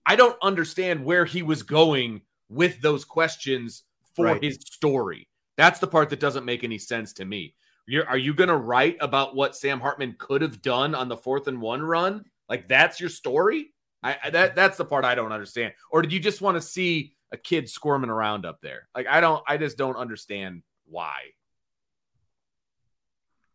I 0.06 0.16
don't 0.16 0.38
understand 0.42 1.04
where 1.04 1.26
he 1.26 1.42
was 1.42 1.64
going 1.64 2.22
with 2.50 2.82
those 2.82 3.04
questions 3.06 3.84
for 4.16 4.26
Right. 4.26 4.44
his 4.44 4.60
story. 4.62 5.28
That's 5.58 5.80
the 5.80 5.88
part 5.88 6.10
that 6.12 6.20
doesn't 6.20 6.46
make 6.46 6.64
any 6.64 6.78
sense 6.78 7.14
to 7.14 7.26
me. 7.26 7.56
You're, 7.88 8.08
are 8.08 8.18
you 8.18 8.34
going 8.34 8.50
to 8.50 8.56
write 8.58 8.98
about 9.02 9.36
what 9.36 9.56
Sam 9.56 9.80
Hartman 9.80 10.16
could 10.18 10.42
have 10.42 10.62
done 10.62 10.96
on 10.96 11.08
the 11.10 11.18
fourth 11.18 11.48
and 11.48 11.62
one 11.62 11.82
run? 11.82 12.24
Like 12.50 12.68
that's 12.68 13.00
your 13.00 13.10
story? 13.10 13.74
I, 14.04 14.18
I 14.24 14.30
that 14.30 14.56
that's 14.56 14.78
the 14.78 14.86
part 14.86 15.06
I 15.06 15.16
don't 15.16 15.32
understand. 15.32 15.74
Or 15.92 16.02
did 16.02 16.14
you 16.14 16.20
just 16.20 16.42
want 16.42 16.56
to 16.56 16.62
see 16.62 17.16
a 17.32 17.38
kid 17.38 17.70
squirming 17.70 18.10
around 18.10 18.46
up 18.46 18.60
there? 18.62 18.88
Like 18.96 19.08
I 19.08 19.20
don't. 19.20 19.44
I 19.48 19.58
just 19.58 19.78
don't 19.78 19.96
understand 19.98 20.62
why. 20.86 21.16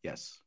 Yes. 0.03 0.39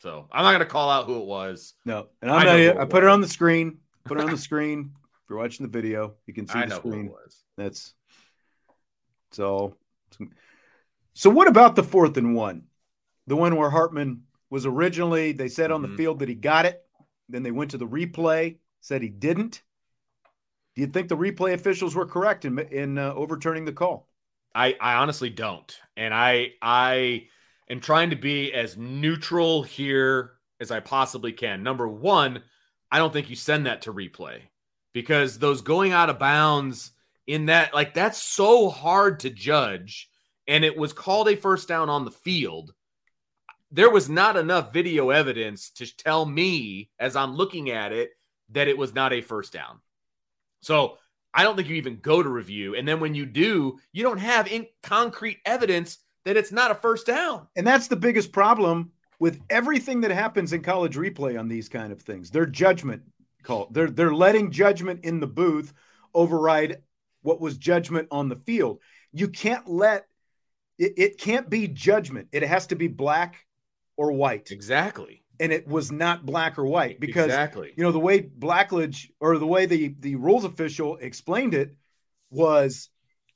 So 0.00 0.28
I'm 0.32 0.42
not 0.44 0.50
going 0.50 0.60
to 0.60 0.66
call 0.66 0.90
out 0.90 1.06
who 1.06 1.20
it 1.20 1.26
was. 1.26 1.74
No, 1.84 2.08
and 2.20 2.30
I'm 2.30 2.46
I 2.46 2.66
not. 2.66 2.76
I 2.78 2.84
put 2.86 3.04
it 3.04 3.08
on 3.08 3.20
the 3.20 3.28
screen. 3.28 3.78
Put 4.04 4.18
it 4.18 4.24
on 4.24 4.30
the 4.30 4.36
screen. 4.36 4.92
If 5.24 5.30
you're 5.30 5.38
watching 5.38 5.64
the 5.64 5.70
video, 5.72 6.14
you 6.26 6.34
can 6.34 6.46
see 6.48 6.58
I 6.58 6.62
the 6.62 6.70
know 6.70 6.80
who 6.80 6.90
screen. 6.90 7.06
it 7.06 7.12
was. 7.12 7.44
That's 7.56 7.94
so. 9.30 9.76
So 11.14 11.30
what 11.30 11.46
about 11.48 11.76
the 11.76 11.82
fourth 11.82 12.16
and 12.16 12.34
one? 12.34 12.64
The 13.26 13.36
one 13.36 13.56
where 13.56 13.70
Hartman 13.70 14.22
was 14.50 14.66
originally 14.66 15.32
they 15.32 15.48
said 15.48 15.70
on 15.70 15.82
the 15.82 15.88
Mhm. 15.88 15.96
field 15.96 16.18
that 16.18 16.28
he 16.28 16.34
got 16.34 16.66
it. 16.66 16.84
Then 17.28 17.42
they 17.42 17.50
went 17.50 17.70
to 17.72 17.78
the 17.78 17.86
replay, 17.86 18.58
said 18.80 19.02
he 19.02 19.08
didn't. 19.08 19.62
Do 20.74 20.80
you 20.80 20.86
think 20.86 21.08
the 21.08 21.16
replay 21.16 21.52
officials 21.52 21.94
were 21.94 22.06
correct 22.06 22.44
in 22.44 22.58
in 22.58 22.98
uh, 22.98 23.12
overturning 23.14 23.64
the 23.66 23.72
call? 23.72 24.08
I, 24.54 24.76
I 24.80 24.94
honestly 24.94 25.30
don't. 25.30 25.78
And 25.96 26.12
I 26.12 26.54
I 26.60 27.28
am 27.72 27.80
trying 27.80 28.10
to 28.10 28.16
be 28.16 28.52
as 28.52 28.76
neutral 28.76 29.62
here 29.62 30.32
as 30.60 30.70
I 30.70 30.80
possibly 30.80 31.32
can. 31.32 31.62
Number 31.62 31.88
one, 31.88 32.42
I 32.90 32.98
don't 32.98 33.12
think 33.12 33.30
you 33.30 33.36
send 33.36 33.66
that 33.66 33.82
to 33.82 33.92
replay 33.92 34.40
because 34.92 35.38
those 35.38 35.62
going 35.62 35.92
out 35.92 36.10
of 36.10 36.18
bounds 36.18 36.92
in 37.26 37.46
that, 37.46 37.74
like, 37.74 37.94
that's 37.94 38.22
so 38.22 38.68
hard 38.68 39.20
to 39.20 39.30
judge. 39.30 40.08
And 40.46 40.64
it 40.64 40.76
was 40.76 40.92
called 40.92 41.28
a 41.28 41.36
first 41.36 41.68
down 41.68 41.88
on 41.88 42.04
the 42.04 42.10
field. 42.10 42.74
There 43.70 43.90
was 43.90 44.08
not 44.08 44.36
enough 44.36 44.72
video 44.72 45.10
evidence 45.10 45.70
to 45.70 45.96
tell 45.96 46.26
me 46.26 46.90
as 46.98 47.16
I'm 47.16 47.34
looking 47.34 47.70
at 47.70 47.92
it 47.92 48.10
that 48.50 48.68
it 48.68 48.76
was 48.76 48.94
not 48.94 49.12
a 49.12 49.22
first 49.22 49.52
down. 49.52 49.80
So 50.60 50.98
I 51.32 51.42
don't 51.42 51.56
think 51.56 51.68
you 51.68 51.76
even 51.76 52.00
go 52.00 52.22
to 52.22 52.28
review. 52.28 52.74
And 52.74 52.86
then 52.86 53.00
when 53.00 53.14
you 53.14 53.24
do, 53.24 53.78
you 53.92 54.02
don't 54.02 54.18
have 54.18 54.46
in 54.46 54.66
concrete 54.82 55.38
evidence 55.46 55.98
that 56.24 56.36
it's 56.36 56.52
not 56.52 56.70
a 56.70 56.74
first 56.74 57.06
down. 57.06 57.46
And 57.56 57.66
that's 57.66 57.88
the 57.88 57.96
biggest 57.96 58.32
problem 58.32 58.92
with 59.18 59.40
everything 59.50 60.00
that 60.02 60.10
happens 60.10 60.52
in 60.52 60.62
college 60.62 60.96
replay 60.96 61.38
on 61.38 61.48
these 61.48 61.68
kind 61.68 61.92
of 61.92 62.00
things. 62.00 62.30
Their 62.30 62.46
judgment 62.46 63.02
call. 63.42 63.68
They're 63.70 63.90
they're 63.90 64.14
letting 64.14 64.50
judgment 64.50 65.04
in 65.04 65.20
the 65.20 65.26
booth 65.26 65.72
override 66.14 66.78
what 67.22 67.40
was 67.40 67.56
judgment 67.56 68.08
on 68.10 68.28
the 68.28 68.36
field. 68.36 68.80
You 69.12 69.28
can't 69.28 69.68
let 69.68 70.06
it, 70.78 70.94
it 70.96 71.18
can't 71.18 71.48
be 71.48 71.68
judgment. 71.68 72.28
It 72.32 72.42
has 72.42 72.66
to 72.68 72.74
be 72.74 72.88
black 72.88 73.46
or 73.96 74.12
white. 74.12 74.50
Exactly. 74.50 75.22
And 75.40 75.52
it 75.52 75.66
was 75.66 75.90
not 75.90 76.24
black 76.24 76.58
or 76.58 76.66
white 76.66 77.00
because 77.00 77.26
exactly. 77.26 77.72
you 77.76 77.82
know 77.82 77.92
the 77.92 77.98
way 77.98 78.22
Blackledge 78.22 79.10
or 79.20 79.38
the 79.38 79.46
way 79.46 79.66
the 79.66 79.94
the 79.98 80.16
rules 80.16 80.44
official 80.44 80.96
explained 80.98 81.54
it 81.54 81.74
was 82.30 82.88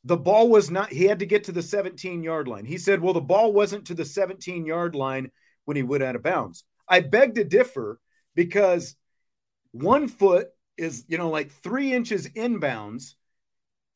the 0.07 0.17
ball 0.17 0.49
was 0.49 0.71
not 0.71 0.93
he 0.93 1.05
had 1.05 1.19
to 1.19 1.27
get 1.27 1.45
to 1.45 1.53
the 1.53 1.63
17 1.63 2.23
yard 2.23 2.49
line. 2.49 2.65
He 2.65 2.79
said 2.79 3.01
well 3.01 3.15
the 3.15 3.21
ball 3.21 3.53
wasn't 3.53 3.87
to 3.87 3.95
the 3.95 4.05
17 4.05 4.65
yard 4.67 4.95
line 4.95 5.31
when 5.65 5.77
he 5.77 5.83
went 5.83 6.03
out 6.05 6.17
of 6.17 6.23
bounds. 6.23 6.65
I 6.89 7.01
beg 7.01 7.35
to 7.35 7.45
differ 7.45 8.01
because 8.35 8.97
one 9.73 10.09
foot 10.09 10.49
is 10.77 11.05
you 11.09 11.19
know 11.19 11.31
like 11.31 11.51
three 11.51 11.93
inches 11.93 12.29
inbounds 12.29 13.15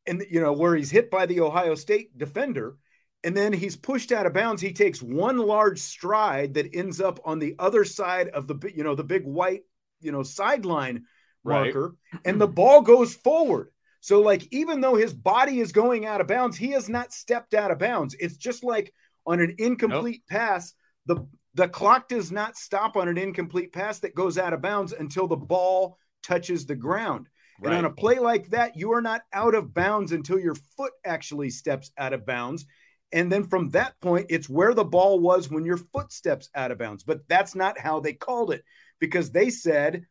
and 0.06 0.24
you 0.30 0.40
know 0.40 0.52
where 0.52 0.74
he's 0.74 0.90
hit 0.90 1.10
by 1.10 1.26
the 1.26 1.40
ohio 1.40 1.74
state 1.74 2.16
defender 2.18 2.76
and 3.22 3.36
then 3.36 3.52
he's 3.52 3.76
pushed 3.76 4.12
out 4.12 4.26
of 4.26 4.32
bounds. 4.32 4.62
He 4.62 4.72
takes 4.72 5.02
one 5.02 5.38
large 5.38 5.78
stride 5.78 6.54
that 6.54 6.74
ends 6.74 7.00
up 7.00 7.20
on 7.24 7.38
the 7.38 7.54
other 7.58 7.84
side 7.84 8.28
of 8.28 8.46
the 8.46 8.72
you 8.74 8.82
know 8.82 8.94
the 8.94 9.04
big 9.04 9.24
white 9.24 9.62
you 10.00 10.12
know 10.12 10.22
sideline 10.22 11.04
Right. 11.44 11.74
marker 11.74 11.96
and 12.24 12.40
the 12.40 12.48
ball 12.48 12.82
goes 12.82 13.14
forward 13.14 13.70
so 14.00 14.20
like 14.20 14.46
even 14.50 14.80
though 14.80 14.94
his 14.94 15.12
body 15.12 15.60
is 15.60 15.72
going 15.72 16.06
out 16.06 16.20
of 16.20 16.26
bounds 16.26 16.56
he 16.56 16.70
has 16.70 16.88
not 16.88 17.12
stepped 17.12 17.54
out 17.54 17.70
of 17.70 17.78
bounds 17.78 18.14
it's 18.18 18.36
just 18.36 18.64
like 18.64 18.92
on 19.26 19.40
an 19.40 19.54
incomplete 19.58 20.22
pass 20.28 20.74
the 21.06 21.26
the 21.54 21.68
clock 21.68 22.08
does 22.08 22.30
not 22.30 22.56
stop 22.56 22.96
on 22.96 23.08
an 23.08 23.18
incomplete 23.18 23.72
pass 23.72 23.98
that 24.00 24.14
goes 24.14 24.38
out 24.38 24.52
of 24.52 24.62
bounds 24.62 24.92
until 24.92 25.26
the 25.26 25.36
ball 25.36 25.98
touches 26.22 26.66
the 26.66 26.76
ground 26.76 27.28
and 27.62 27.74
on 27.74 27.84
a 27.84 27.90
play 27.90 28.18
like 28.18 28.50
that, 28.50 28.76
you 28.76 28.92
are 28.92 29.02
not 29.02 29.22
out 29.32 29.54
of 29.54 29.74
bounds 29.74 30.12
until 30.12 30.38
your 30.38 30.54
foot 30.54 30.92
actually 31.04 31.50
steps 31.50 31.90
out 31.98 32.12
of 32.12 32.24
bounds. 32.24 32.64
And 33.12 33.30
then 33.30 33.44
from 33.44 33.70
that 33.70 34.00
point, 34.00 34.26
it's 34.30 34.48
where 34.48 34.72
the 34.72 34.84
ball 34.84 35.20
was 35.20 35.50
when 35.50 35.64
your 35.64 35.76
foot 35.76 36.12
steps 36.12 36.48
out 36.54 36.70
of 36.70 36.78
bounds. 36.78 37.02
But 37.02 37.28
that's 37.28 37.54
not 37.54 37.78
how 37.78 38.00
they 38.00 38.14
called 38.14 38.52
it 38.52 38.64
because 38.98 39.30
they 39.30 39.50
said 39.50 40.06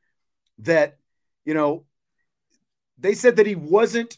that, 0.59 0.97
you 1.45 1.53
know, 1.53 1.85
they 2.99 3.13
said 3.13 3.35
that 3.37 3.45
he 3.47 3.55
wasn't 3.55 4.17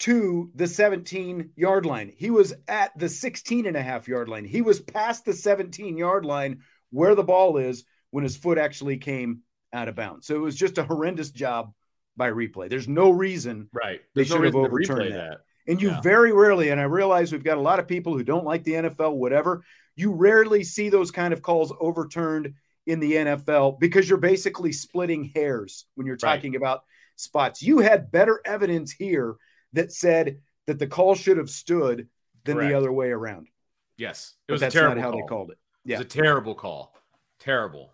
to 0.00 0.50
the 0.54 0.66
17 0.66 1.50
yard 1.56 1.84
line. 1.84 2.10
He 2.16 2.30
was 2.30 2.54
at 2.68 2.96
the 2.98 3.08
16 3.08 3.66
and 3.66 3.76
a 3.76 3.82
half 3.82 4.08
yard 4.08 4.28
line. 4.28 4.44
He 4.44 4.62
was 4.62 4.80
past 4.80 5.24
the 5.24 5.32
17 5.34 5.96
yard 5.98 6.24
line 6.24 6.60
where 6.90 7.14
the 7.14 7.24
ball 7.24 7.58
is 7.58 7.84
when 8.10 8.24
his 8.24 8.36
foot 8.36 8.58
actually 8.58 8.96
came 8.96 9.40
out 9.72 9.88
of 9.88 9.94
bounds. 9.94 10.26
So 10.26 10.34
it 10.36 10.40
was 10.40 10.56
just 10.56 10.78
a 10.78 10.84
horrendous 10.84 11.30
job 11.30 11.72
by 12.16 12.30
replay. 12.30 12.68
There's 12.68 12.88
no 12.88 13.10
reason 13.10 13.68
Right. 13.72 14.00
They 14.14 14.22
There's 14.22 14.30
no 14.30 14.36
should 14.36 14.44
have 14.46 14.54
reason 14.54 14.62
to 14.62 14.68
overturned 14.68 15.14
that. 15.14 15.30
that. 15.30 15.38
and 15.72 15.80
you 15.82 15.90
Yeah. 15.90 16.00
very 16.00 16.32
rarely, 16.32 16.70
and 16.70 16.80
I 16.80 16.84
realize 16.84 17.30
we've 17.30 17.44
got 17.44 17.58
a 17.58 17.62
lot 17.62 17.78
of 17.78 17.86
people 17.86 18.16
who 18.16 18.24
don't 18.24 18.44
like 18.44 18.64
the 18.64 18.74
NFL, 18.74 19.16
whatever. 19.16 19.62
You 19.96 20.12
rarely 20.12 20.64
see 20.64 20.88
those 20.88 21.10
kind 21.10 21.32
of 21.34 21.42
calls 21.42 21.72
overturned 21.78 22.54
in 22.86 22.98
the 23.00 23.16
NFL 23.16 23.72
because 23.78 24.08
you're 24.08 24.18
basically 24.18 24.72
splitting 24.72 25.30
hairs 25.34 25.86
when 25.94 26.06
you're 26.06 26.16
Right. 26.22 26.36
talking 26.36 26.56
about 26.56 26.80
spots. 27.20 27.62
You 27.62 27.78
had 27.78 28.10
better 28.10 28.40
evidence 28.44 28.92
here 28.92 29.36
that 29.72 29.92
said 29.92 30.40
that 30.66 30.78
the 30.78 30.86
call 30.86 31.14
should 31.14 31.36
have 31.36 31.50
stood 31.50 32.08
than 32.44 32.56
Correct. 32.56 32.70
the 32.70 32.76
other 32.76 32.92
way 32.92 33.10
around. 33.10 33.48
Yes. 33.96 34.34
It 34.48 34.52
was 34.52 34.60
that's 34.60 34.74
a 34.74 34.78
terrible 34.78 34.96
not 34.96 35.02
how 35.02 35.10
call. 35.10 35.20
they 35.20 35.26
called 35.26 35.50
it. 35.50 35.58
It 35.84 35.92
was 35.92 36.00
a 36.00 36.04
terrible 36.04 36.54
call. 36.54 36.94
Terrible. 37.38 37.92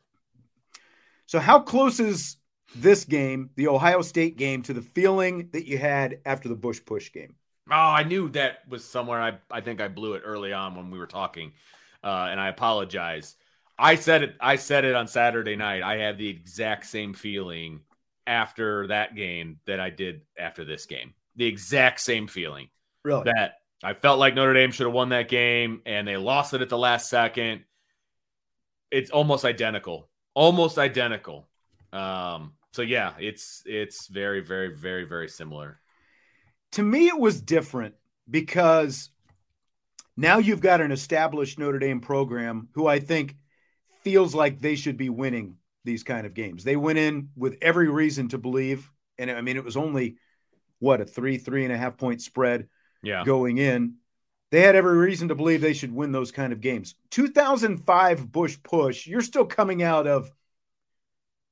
So, 1.27 1.41
how 1.41 1.61
close 1.61 1.99
is 1.99 2.37
this 2.75 3.05
game, 3.05 3.51
the 3.57 3.69
Ohio 3.69 4.03
State 4.03 4.37
game, 4.37 4.63
to 4.63 4.73
the 4.73 4.83
feeling 4.83 5.49
that 5.53 5.67
you 5.67 5.79
had 5.79 6.21
after 6.25 6.49
the 6.49 6.55
Bush 6.55 6.81
push 6.85 7.13
game? 7.13 7.35
Oh, 7.71 7.75
I 7.75 8.05
knew 8.05 8.29
that 8.31 8.59
was 8.69 8.85
somewhere. 8.85 9.21
I, 9.21 9.39
I 9.51 9.61
think 9.61 9.81
I 9.81 9.89
blew 9.89 10.15
it 10.15 10.23
early 10.25 10.53
on 10.53 10.77
when 10.77 10.91
we 10.91 10.99
were 10.99 11.07
talking, 11.07 11.53
uh, 12.05 12.29
and 12.31 12.41
I 12.41 12.49
apologize. 12.49 13.37
I 13.79 13.97
said 13.97 14.23
it. 14.23 14.37
I 14.41 14.57
said 14.57 14.85
it 14.85 14.95
on 14.95 15.09
Saturday 15.09 15.57
night. 15.57 15.83
I 15.83 15.97
had 15.97 16.17
the 16.17 16.29
exact 16.29 16.87
same 16.87 17.13
feeling 17.13 17.81
after 18.27 18.87
that 18.89 19.15
game 19.15 19.61
that 19.67 19.81
I 19.81 19.91
did 19.91 20.23
after 20.39 20.65
this 20.65 20.87
game. 20.87 21.15
The 21.37 21.47
exact 21.47 22.01
same 22.01 22.27
feeling 22.29 22.69
Really? 23.05 23.25
that 23.25 23.59
I 23.85 23.93
felt 23.95 24.19
like 24.19 24.35
Notre 24.35 24.55
Dame 24.55 24.73
should 24.73 24.87
have 24.87 24.95
won 24.95 25.11
that 25.11 25.29
game, 25.29 25.83
and 25.87 26.09
they 26.09 26.17
lost 26.17 26.55
it 26.55 26.63
at 26.63 26.69
the 26.69 26.79
last 26.79 27.09
second. 27.11 27.65
It's 28.91 29.11
almost 29.11 29.45
identical. 29.45 30.09
Almost 30.35 30.79
identical. 30.79 31.49
Um, 31.93 32.55
so 32.73 32.83
yeah, 32.83 33.13
it's 33.19 33.63
it's 33.67 34.09
very, 34.09 34.41
very, 34.41 34.75
very, 34.75 35.05
very 35.05 35.29
similar. 35.29 35.79
to 36.73 36.83
me 36.83 37.07
it 37.09 37.19
was 37.19 37.41
different 37.41 37.95
because 38.29 39.11
now 40.17 40.39
you've 40.39 40.61
got 40.61 40.81
an 40.81 40.91
established 40.93 41.59
Notre 41.59 41.79
Dame 41.79 42.01
program 42.01 42.69
who 42.73 42.87
I 42.87 42.99
think 43.01 43.37
feels 44.03 44.35
like 44.35 44.61
they 44.61 44.75
should 44.77 44.97
be 44.97 45.11
winning 45.11 45.57
these 45.87 46.03
kind 46.03 46.27
of 46.27 46.35
games. 46.35 46.65
They 46.65 46.77
went 46.77 46.99
in 46.99 47.31
with 47.35 47.57
every 47.63 47.89
reason 47.89 48.29
to 48.29 48.39
believe, 48.39 48.91
and 49.17 49.31
I 49.31 49.41
mean 49.41 49.57
it 49.57 49.65
was 49.65 49.77
only 49.79 50.17
what 50.79 51.01
a 51.01 51.07
three, 51.07 51.39
three 51.39 51.65
and 51.65 51.73
a 51.73 51.79
half 51.79 51.97
point 51.97 52.21
spread 52.21 52.69
Yeah. 53.03 53.25
going 53.25 53.57
in. 53.57 53.95
They 54.51 54.61
had 54.61 54.77
every 54.77 54.99
reason 54.99 55.29
to 55.29 55.35
believe 55.35 55.61
they 55.61 55.73
should 55.73 55.93
win 55.95 56.13
those 56.13 56.31
kind 56.31 56.53
of 56.53 56.61
games. 56.61 56.95
2005 57.11 58.31
Bush 58.31 58.59
push, 58.63 59.07
you're 59.07 59.23
still 59.23 59.47
coming 59.47 59.83
out 59.83 60.07
of 60.07 60.31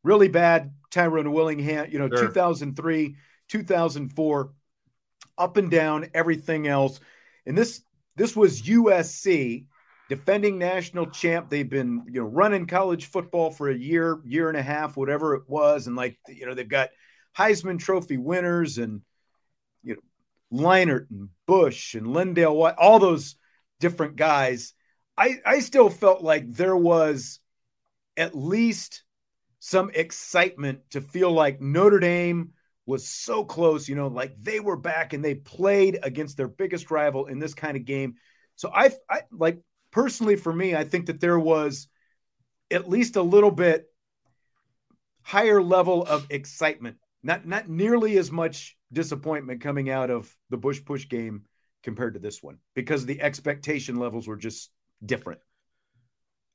really 0.03 0.29
bad 0.29 0.75
Tyrone 0.91 1.33
Willingham, 1.33 1.89
you 1.91 1.99
know, 1.99 2.09
Sure. 2.09 2.27
2003, 2.29 3.17
2004, 3.49 4.53
up 5.39 5.57
and 5.57 5.71
down, 5.71 6.09
everything 6.15 6.67
else. 6.67 7.01
And 7.47 7.57
this 7.57 7.83
this 8.17 8.37
was 8.37 8.63
USC, 8.69 9.67
defending 10.15 10.59
national 10.59 11.07
champ. 11.07 11.51
They've 11.51 11.69
been, 11.69 12.05
you 12.07 12.21
know, 12.21 12.29
running 12.29 12.67
college 12.67 13.07
football 13.07 13.51
for 13.51 13.69
a 13.69 13.77
year, 13.77 14.21
year 14.25 14.49
and 14.49 14.57
a 14.57 14.63
half, 14.63 14.97
whatever 14.97 15.35
it 15.35 15.43
was. 15.49 15.89
And 15.89 15.97
like, 15.97 16.17
you 16.29 16.47
know, 16.47 16.55
they've 16.55 16.69
got 16.69 16.91
Heisman 17.37 17.81
Trophy 17.81 18.17
winners 18.17 18.79
and 18.79 19.03
you 19.83 19.97
know, 19.97 20.63
Leinart 20.63 21.11
and 21.11 21.31
Bush 21.47 21.95
and 21.95 22.07
LenDale 22.07 22.75
all 22.79 23.01
those 23.01 23.35
different 23.81 24.15
guys. 24.15 24.73
I, 25.19 25.41
I 25.45 25.59
still 25.59 25.91
felt 25.91 26.23
like 26.23 26.47
there 26.47 26.77
was 26.77 27.41
at 28.17 28.37
least 28.37 29.03
some 29.59 29.91
excitement 29.95 30.79
to 30.91 31.01
feel 31.01 31.33
like 31.33 31.61
Notre 31.61 31.99
Dame 31.99 32.53
was 32.87 33.09
so 33.09 33.45
close, 33.45 33.89
you 33.89 33.97
know, 33.97 34.07
like 34.09 34.37
they 34.37 34.61
were 34.61 34.77
back 34.77 35.13
and 35.13 35.25
they 35.25 35.35
played 35.35 35.99
against 36.05 36.37
their 36.37 36.49
biggest 36.49 36.93
rival 36.93 37.27
in 37.27 37.41
this 37.41 37.55
kind 37.55 37.77
of 37.77 37.85
game. 37.85 38.15
So 38.55 38.71
I, 38.73 38.93
I 39.11 39.23
like 39.33 39.59
personally 39.95 40.37
for 40.37 40.53
me, 40.53 40.75
I 40.75 40.85
think 40.85 41.07
that 41.07 41.21
there 41.21 41.39
was 41.39 41.89
at 42.71 42.89
least 42.89 43.17
a 43.17 43.23
little 43.23 43.53
bit 43.53 43.87
higher 45.23 45.63
level 45.63 46.03
of 46.03 46.27
excitement, 46.29 46.97
not 47.23 47.47
not 47.47 47.69
nearly 47.69 48.19
as 48.19 48.31
much 48.31 48.77
disappointment 48.93 49.63
coming 49.63 49.89
out 49.89 50.11
of 50.11 50.31
the 50.51 50.59
Bush 50.59 50.85
push 50.85 51.09
game 51.09 51.45
compared 51.83 52.15
to 52.15 52.21
this 52.21 52.43
one 52.43 52.59
because 52.75 53.07
the 53.07 53.21
expectation 53.23 53.97
levels 53.97 54.27
were 54.29 54.37
just 54.37 54.71
different. 55.05 55.41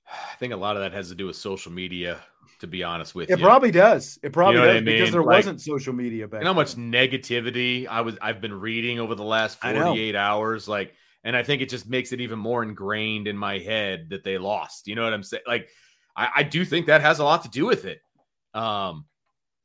I 0.07 0.35
think 0.37 0.53
a 0.53 0.57
lot 0.57 0.75
of 0.75 0.81
that 0.81 0.91
has 0.93 1.09
to 1.09 1.15
do 1.15 1.27
with 1.27 1.35
social 1.35 1.71
media. 1.71 2.19
To 2.61 2.67
be 2.67 2.83
honest 2.83 3.15
with 3.15 3.29
It 3.29 3.37
you, 3.37 3.45
It 3.45 3.47
probably 3.47 3.71
does. 3.71 4.19
It 4.21 4.33
probably 4.33 4.55
You 4.55 4.65
know 4.65 4.73
does 4.73 4.81
I 4.81 4.83
because 4.83 5.11
there 5.11 5.23
Like- 5.23 5.37
wasn't 5.37 5.61
social 5.61 5.93
media 5.93 6.27
back 6.27 6.39
and 6.39 6.47
how 6.47 6.53
much 6.53 6.75
negativity 6.75 7.87
I 7.87 8.01
was 8.01 8.17
I've 8.21 8.41
been 8.41 8.59
reading 8.59 8.99
over 8.99 9.15
the 9.15 9.23
last 9.23 9.61
48 9.61 10.15
hours 10.15 10.67
like 10.67 10.93
and 11.23 11.35
I 11.35 11.43
think 11.43 11.61
it 11.61 11.69
just 11.69 11.89
makes 11.89 12.11
it 12.11 12.21
even 12.21 12.39
more 12.39 12.63
ingrained 12.63 13.27
in 13.27 13.37
my 13.37 13.59
head 13.59 14.09
that 14.09 14.23
they 14.23 14.37
lost. 14.37 14.87
You 14.87 14.95
know 14.95 15.03
what 15.03 15.13
I'm 15.13 15.23
saying? 15.23 15.43
Like 15.47 15.69
I, 16.15 16.29
I 16.37 16.43
do 16.43 16.65
think 16.65 16.87
that 16.87 17.01
has 17.01 17.19
a 17.19 17.23
lot 17.23 17.43
to 17.43 17.49
do 17.49 17.65
with 17.65 17.85
it. 17.85 18.01
Um 18.53 19.05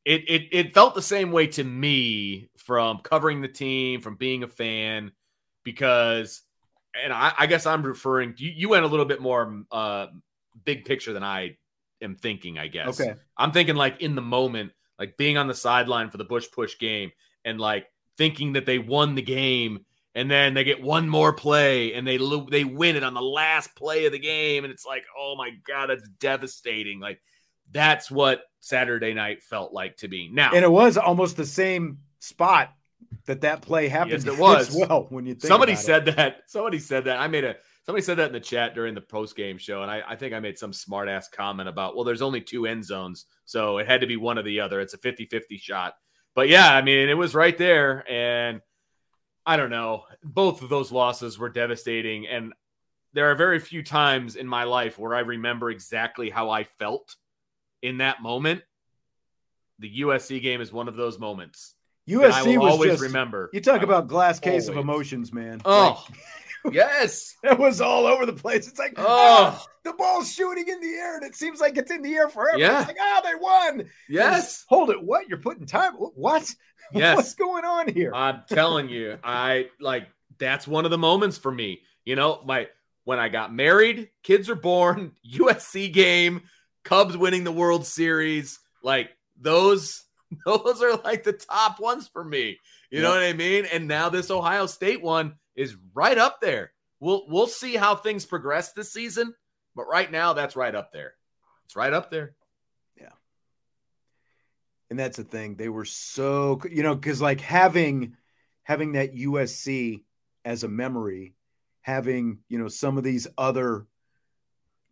it 0.05 0.29
it 0.29 0.49
it 0.53 0.75
felt 0.75 0.95
the 0.95 1.03
same 1.03 1.33
way 1.33 1.47
to 1.49 1.65
me 1.65 2.51
from 2.59 2.99
covering 2.99 3.41
the 3.41 3.49
team, 3.49 4.01
from 4.01 4.17
being 4.17 4.43
a 4.43 4.49
fan, 4.49 5.13
because 5.65 6.43
and 7.03 7.13
I, 7.13 7.33
I 7.39 7.47
guess 7.47 7.67
I'm 7.67 7.83
referring 7.83 8.35
you, 8.37 8.51
you 8.55 8.69
went 8.69 8.85
a 8.85 8.89
little 8.89 9.07
bit 9.07 9.21
more 9.21 9.65
uh 9.71 10.09
big 10.65 10.85
picture 10.85 11.13
than 11.13 11.25
I 11.25 11.57
am 12.03 12.17
thinking, 12.17 12.59
I 12.59 12.69
guess. 12.69 13.01
Okay. 13.01 13.15
I'm 13.37 13.53
thinking 13.53 13.77
like 13.77 14.03
in 14.03 14.15
the 14.15 14.23
moment, 14.23 14.73
like 14.99 15.17
being 15.17 15.39
on 15.39 15.49
the 15.49 15.55
sideline 15.55 16.11
for 16.11 16.19
the 16.19 16.25
Bush 16.25 16.47
push 16.53 16.79
game 16.79 17.11
and 17.45 17.61
like 17.61 17.87
thinking 18.19 18.53
that 18.53 18.67
they 18.67 18.79
won 18.79 19.15
the 19.15 19.23
game 19.23 19.87
and 20.15 20.31
then 20.31 20.55
they 20.55 20.65
get 20.65 20.83
one 20.83 21.09
more 21.09 21.33
play 21.33 21.95
and 21.95 22.07
they 22.07 22.19
lo- 22.19 22.47
they 22.51 22.65
win 22.65 22.97
it 22.97 23.03
on 23.05 23.15
the 23.15 23.23
last 23.23 23.75
play 23.75 24.07
of 24.07 24.13
the 24.13 24.19
game 24.19 24.65
and 24.65 24.73
it's 24.73 24.87
like, 24.87 25.05
"Oh 25.19 25.35
my 25.37 25.51
god, 25.67 25.89
that's 25.91 26.09
devastating." 26.21 27.01
Like 27.01 27.21
that's 27.73 28.11
what 28.11 28.43
Saturday 28.61 29.15
night 29.15 29.43
felt 29.43 29.73
like 29.73 29.97
to 29.99 30.09
me. 30.09 30.31
Now, 30.33 30.51
And 30.55 30.65
it 30.65 30.71
was 30.71 30.97
almost 30.97 31.37
the 31.37 31.47
same 31.47 31.99
spot 32.21 32.71
that 33.27 33.41
that 33.41 33.63
play 33.63 33.89
happened. 33.89 34.25
Yes, 34.25 34.27
it 34.27 34.39
was. 34.39 34.69
as 34.69 34.77
well. 34.89 35.07
When 35.09 35.27
you 35.27 35.35
think 35.35 35.47
somebody 35.49 35.73
about 35.73 35.83
it. 35.83 35.87
said 35.87 36.05
that. 36.07 36.37
Somebody 36.47 36.79
said 36.79 37.05
that. 37.07 37.19
I 37.19 37.27
made 37.27 37.45
a 37.45 37.57
somebody 37.85 38.03
said 38.03 38.19
that 38.19 38.29
in 38.29 38.33
the 38.33 38.41
chat 38.41 38.75
during 38.75 38.95
the 38.95 39.01
post 39.01 39.37
game 39.37 39.59
show, 39.59 39.83
and 39.83 39.91
I, 39.91 40.03
I 40.07 40.17
think 40.17 40.33
I 40.35 40.41
made 40.41 40.59
some 40.59 40.73
smart 40.73 41.09
ass 41.09 41.29
comment 41.29 41.69
about, 41.69 41.95
well, 41.95 42.05
there's 42.05 42.23
only 42.23 42.41
two 42.41 42.67
end 42.67 42.85
zones, 42.85 43.27
so 43.45 43.79
it 43.79 43.87
had 43.87 44.01
to 44.01 44.07
be 44.07 44.17
one 44.17 44.39
or 44.39 44.43
the 44.43 44.61
other. 44.61 44.81
It's 44.81 44.95
a 44.95 44.99
50-50 44.99 45.59
shot. 45.61 45.95
But 46.35 46.49
yeah, 46.49 46.75
I 46.75 46.83
mean, 46.83 47.09
it 47.09 47.15
was 47.17 47.35
right 47.35 47.57
there, 47.57 48.05
and 48.11 48.61
I 49.47 49.57
don't 49.57 49.71
know. 49.71 50.05
Both 50.23 50.63
of 50.63 50.69
those 50.69 50.91
losses 50.91 51.39
were 51.39 51.49
devastating, 51.51 52.27
and 52.27 52.53
there 53.13 53.31
are 53.31 53.35
very 53.35 53.59
few 53.61 53.83
times 53.83 54.37
in 54.37 54.47
my 54.47 54.65
life 54.65 54.99
where 54.99 55.15
I 55.15 55.21
remember 55.21 55.71
exactly 55.71 56.31
how 56.31 56.51
I 56.51 56.65
felt 56.65 57.17
in 57.83 57.99
that 57.99 58.23
moment. 58.23 58.63
The 59.79 60.01
USC 60.01 60.41
game 60.43 60.61
is 60.61 60.73
one 60.73 60.89
of 60.89 60.97
those 60.97 61.19
moments. 61.19 61.75
I 62.09 62.13
USC 62.13 62.59
was 62.59 62.73
always 62.73 62.91
just, 62.93 63.03
remember. 63.03 63.51
You 63.53 63.61
talk 63.61 63.83
about 63.83 64.09
glass 64.09 64.39
case 64.39 64.69
of 64.69 64.77
emotions, 64.77 65.33
man. 65.33 65.61
Oh, 65.65 66.05
yes. 66.73 67.35
Like, 67.43 67.53
it 67.55 67.59
was 67.59 67.81
all 67.81 68.07
over 68.07 68.27
the 68.27 68.33
place. 68.33 68.69
It's 68.69 68.79
like, 68.79 68.95
Oh. 68.97 69.59
oh, 69.59 69.67
the 69.85 69.93
ball's 69.95 70.33
shooting 70.33 70.69
in 70.69 70.81
the 70.81 70.95
air, 70.97 71.17
and 71.17 71.25
it 71.25 71.35
seems 71.35 71.61
like 71.61 71.77
it's 71.77 71.91
in 71.91 72.03
the 72.03 72.15
air 72.15 72.29
forever. 72.29 72.59
Yeah. 72.59 72.79
It's 72.81 72.89
like, 72.89 72.97
oh, 73.01 73.21
they 73.25 73.35
won. 73.35 73.91
Yes. 74.09 74.65
Hold 74.69 74.91
it. 74.91 75.03
What? 75.03 75.29
You're 75.29 75.39
putting 75.39 75.67
time? 75.67 75.93
What? 75.95 76.55
Yes. 76.93 77.17
What's 77.17 77.35
going 77.35 77.65
on 77.65 77.89
here? 77.89 78.13
I'm 78.15 78.43
telling 78.49 78.89
you, 78.89 79.19
I 79.25 79.69
like 79.81 80.07
that's 80.39 80.67
one 80.67 80.85
of 80.85 80.91
the 80.91 80.99
moments 80.99 81.39
for 81.39 81.51
me. 81.51 81.81
You 82.05 82.15
know, 82.15 82.41
my 82.45 82.69
when 83.05 83.19
I 83.19 83.29
got 83.29 83.53
married, 83.55 84.11
kids 84.23 84.49
are 84.49 84.55
born, 84.55 85.13
USC 85.35 85.93
game, 85.93 86.43
Cubs 86.85 87.17
winning 87.17 87.45
the 87.45 87.53
World 87.53 87.87
Series, 87.87 88.61
like 88.83 89.11
those 89.41 90.05
those 90.47 90.83
are 90.83 90.97
like 90.99 91.25
the 91.25 91.33
top 91.33 91.81
ones 91.81 92.09
for 92.09 92.25
me. 92.25 92.59
You 92.91 93.03
know 93.03 93.11
what 93.11 93.23
I 93.23 93.33
mean? 93.33 93.65
And 93.73 93.89
now 93.89 94.09
this 94.09 94.31
Ohio 94.31 94.67
State 94.67 95.03
one 95.03 95.35
is 95.57 95.77
right 95.95 96.17
up 96.17 96.41
there. 96.41 96.71
We'll 97.01 97.25
we'll 97.29 97.49
see 97.49 97.75
how 97.75 97.97
things 97.97 98.25
progress 98.25 98.73
this 98.73 98.93
season, 98.93 99.35
but 99.75 99.87
right 99.87 100.11
now 100.11 100.33
that's 100.33 100.55
right 100.55 100.75
up 100.75 100.93
there. 100.93 101.15
It's 101.65 101.75
right 101.75 101.93
up 101.93 102.11
there. 102.11 102.35
And 104.95 105.01
that's 105.01 105.17
the 105.17 105.25
thing 105.25 105.57
they 105.57 105.69
were 105.69 105.85
so 105.85 106.61
you 106.71 106.85
know 106.85 106.95
because 106.95 107.21
like 107.21 107.41
having 107.41 108.17
having 108.63 108.93
that 108.93 109.13
usc 109.13 110.01
as 110.45 110.63
a 110.63 110.69
memory 110.69 111.35
having 111.83 112.39
you 112.49 112.61
know 112.61 112.69
some 112.69 112.97
of 112.97 113.03
these 113.03 113.27
other 113.37 113.89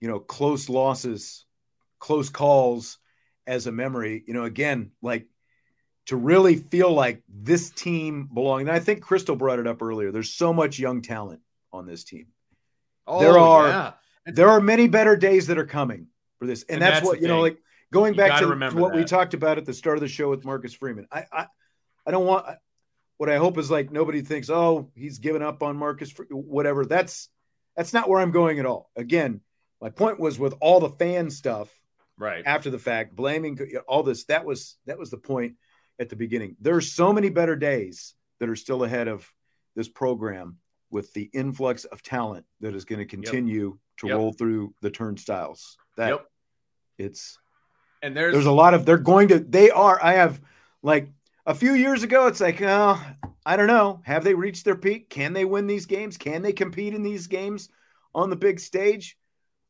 you 0.00 0.08
know 0.08 0.18
close 0.18 0.68
losses 0.68 1.46
close 2.00 2.30
calls 2.30 2.98
as 3.46 3.68
a 3.68 3.72
memory 3.72 4.24
you 4.26 4.34
know 4.34 4.42
again 4.42 4.90
like 5.02 5.28
to 6.06 6.16
really 6.16 6.56
feel 6.56 6.92
like 6.92 7.22
this 7.28 7.70
team 7.70 8.28
belonged 8.34 8.62
and 8.62 8.76
i 8.76 8.80
think 8.80 9.02
crystal 9.02 9.36
brought 9.36 9.60
it 9.60 9.68
up 9.68 9.80
earlier 9.82 10.10
there's 10.10 10.34
so 10.34 10.52
much 10.52 10.80
young 10.80 11.00
talent 11.00 11.40
on 11.72 11.86
this 11.86 12.02
team 12.02 12.26
there 13.20 13.38
Oh, 13.38 13.40
are 13.40 13.68
yeah. 13.68 13.92
there 14.26 14.48
are 14.48 14.60
many 14.60 14.88
better 14.88 15.14
days 15.14 15.46
that 15.46 15.58
are 15.58 15.64
coming 15.64 16.08
for 16.40 16.46
this 16.48 16.64
and, 16.64 16.74
And 16.74 16.82
that's, 16.82 16.94
that's 16.96 17.06
what 17.06 17.22
you 17.22 17.28
know 17.28 17.40
like 17.40 17.58
going 17.92 18.14
back 18.14 18.40
to 18.40 18.46
what 18.74 18.94
we 18.94 19.04
talked 19.04 19.34
about 19.34 19.58
at 19.58 19.64
the 19.64 19.72
start 19.74 19.96
of 19.96 20.00
the 20.00 20.08
show 20.08 20.28
with 20.30 20.44
marcus 20.44 20.74
freeman 20.74 21.06
i 21.12 21.24
i, 21.32 21.46
I 22.06 22.10
don't 22.10 22.26
want 22.26 22.46
what 23.18 23.28
i 23.30 23.36
hope 23.36 23.56
is 23.58 23.70
like 23.70 23.92
nobody 23.92 24.22
thinks 24.22 24.50
oh 24.50 24.90
he's 24.96 25.18
given 25.18 25.42
up 25.42 25.62
on 25.62 25.76
marcus 25.76 26.10
Fre- 26.10 26.24
whatever 26.30 26.84
that's 26.84 27.28
that's 27.76 27.92
not 27.92 28.08
where 28.08 28.20
i'm 28.20 28.32
going 28.32 28.58
at 28.58 28.66
all 28.66 28.90
again 28.96 29.40
my 29.80 29.90
point 29.90 30.18
was 30.18 30.38
with 30.38 30.54
all 30.60 30.80
the 30.80 30.90
fan 30.90 31.30
stuff 31.30 31.68
Right. 32.18 32.42
after 32.46 32.70
the 32.70 32.78
fact 32.78 33.16
blaming 33.16 33.58
all 33.88 34.02
this 34.02 34.24
that 34.24 34.44
was 34.44 34.76
that 34.86 34.98
was 34.98 35.10
the 35.10 35.16
point 35.18 35.54
at 35.98 36.08
the 36.08 36.14
beginning 36.16 36.56
There 36.60 36.76
are 36.76 36.80
so 36.80 37.12
many 37.12 37.30
better 37.30 37.56
days 37.56 38.14
that 38.38 38.48
are 38.48 38.56
still 38.56 38.84
ahead 38.84 39.08
of 39.08 39.26
this 39.74 39.88
program 39.88 40.58
with 40.90 41.12
the 41.14 41.28
influx 41.32 41.84
of 41.84 42.02
talent 42.02 42.44
that 42.60 42.74
is 42.74 42.84
going 42.84 42.98
to 43.00 43.06
continue 43.06 43.78
to 43.98 44.06
Yep. 44.08 44.16
roll 44.16 44.32
through 44.32 44.74
the 44.82 44.90
turnstiles 44.90 45.76
that 45.96 46.10
Yep. 46.10 46.26
it's 46.98 47.38
And 48.02 48.16
there's 48.16 48.32
there's 48.32 48.46
a 48.46 48.52
lot 48.52 48.74
of 48.74 48.84
they're 48.84 48.98
going 48.98 49.28
to 49.28 49.38
they 49.38 49.70
are 49.70 50.02
i 50.02 50.14
have 50.14 50.40
like 50.82 51.08
a 51.46 51.54
few 51.54 51.74
years 51.74 52.02
ago 52.02 52.26
it's 52.26 52.40
like 52.40 52.60
oh 52.62 53.00
i 53.46 53.56
don't 53.56 53.66
know. 53.66 54.00
Have 54.04 54.24
they 54.24 54.34
reached 54.34 54.64
their 54.64 54.76
peak? 54.76 55.08
Can 55.08 55.32
they 55.32 55.44
win 55.44 55.66
these 55.66 55.86
games? 55.86 56.16
Can 56.16 56.42
they 56.42 56.52
compete 56.52 56.94
in 56.94 57.02
these 57.02 57.26
games 57.26 57.68
on 58.14 58.30
the 58.30 58.36
big 58.36 58.60
stage? 58.60 59.16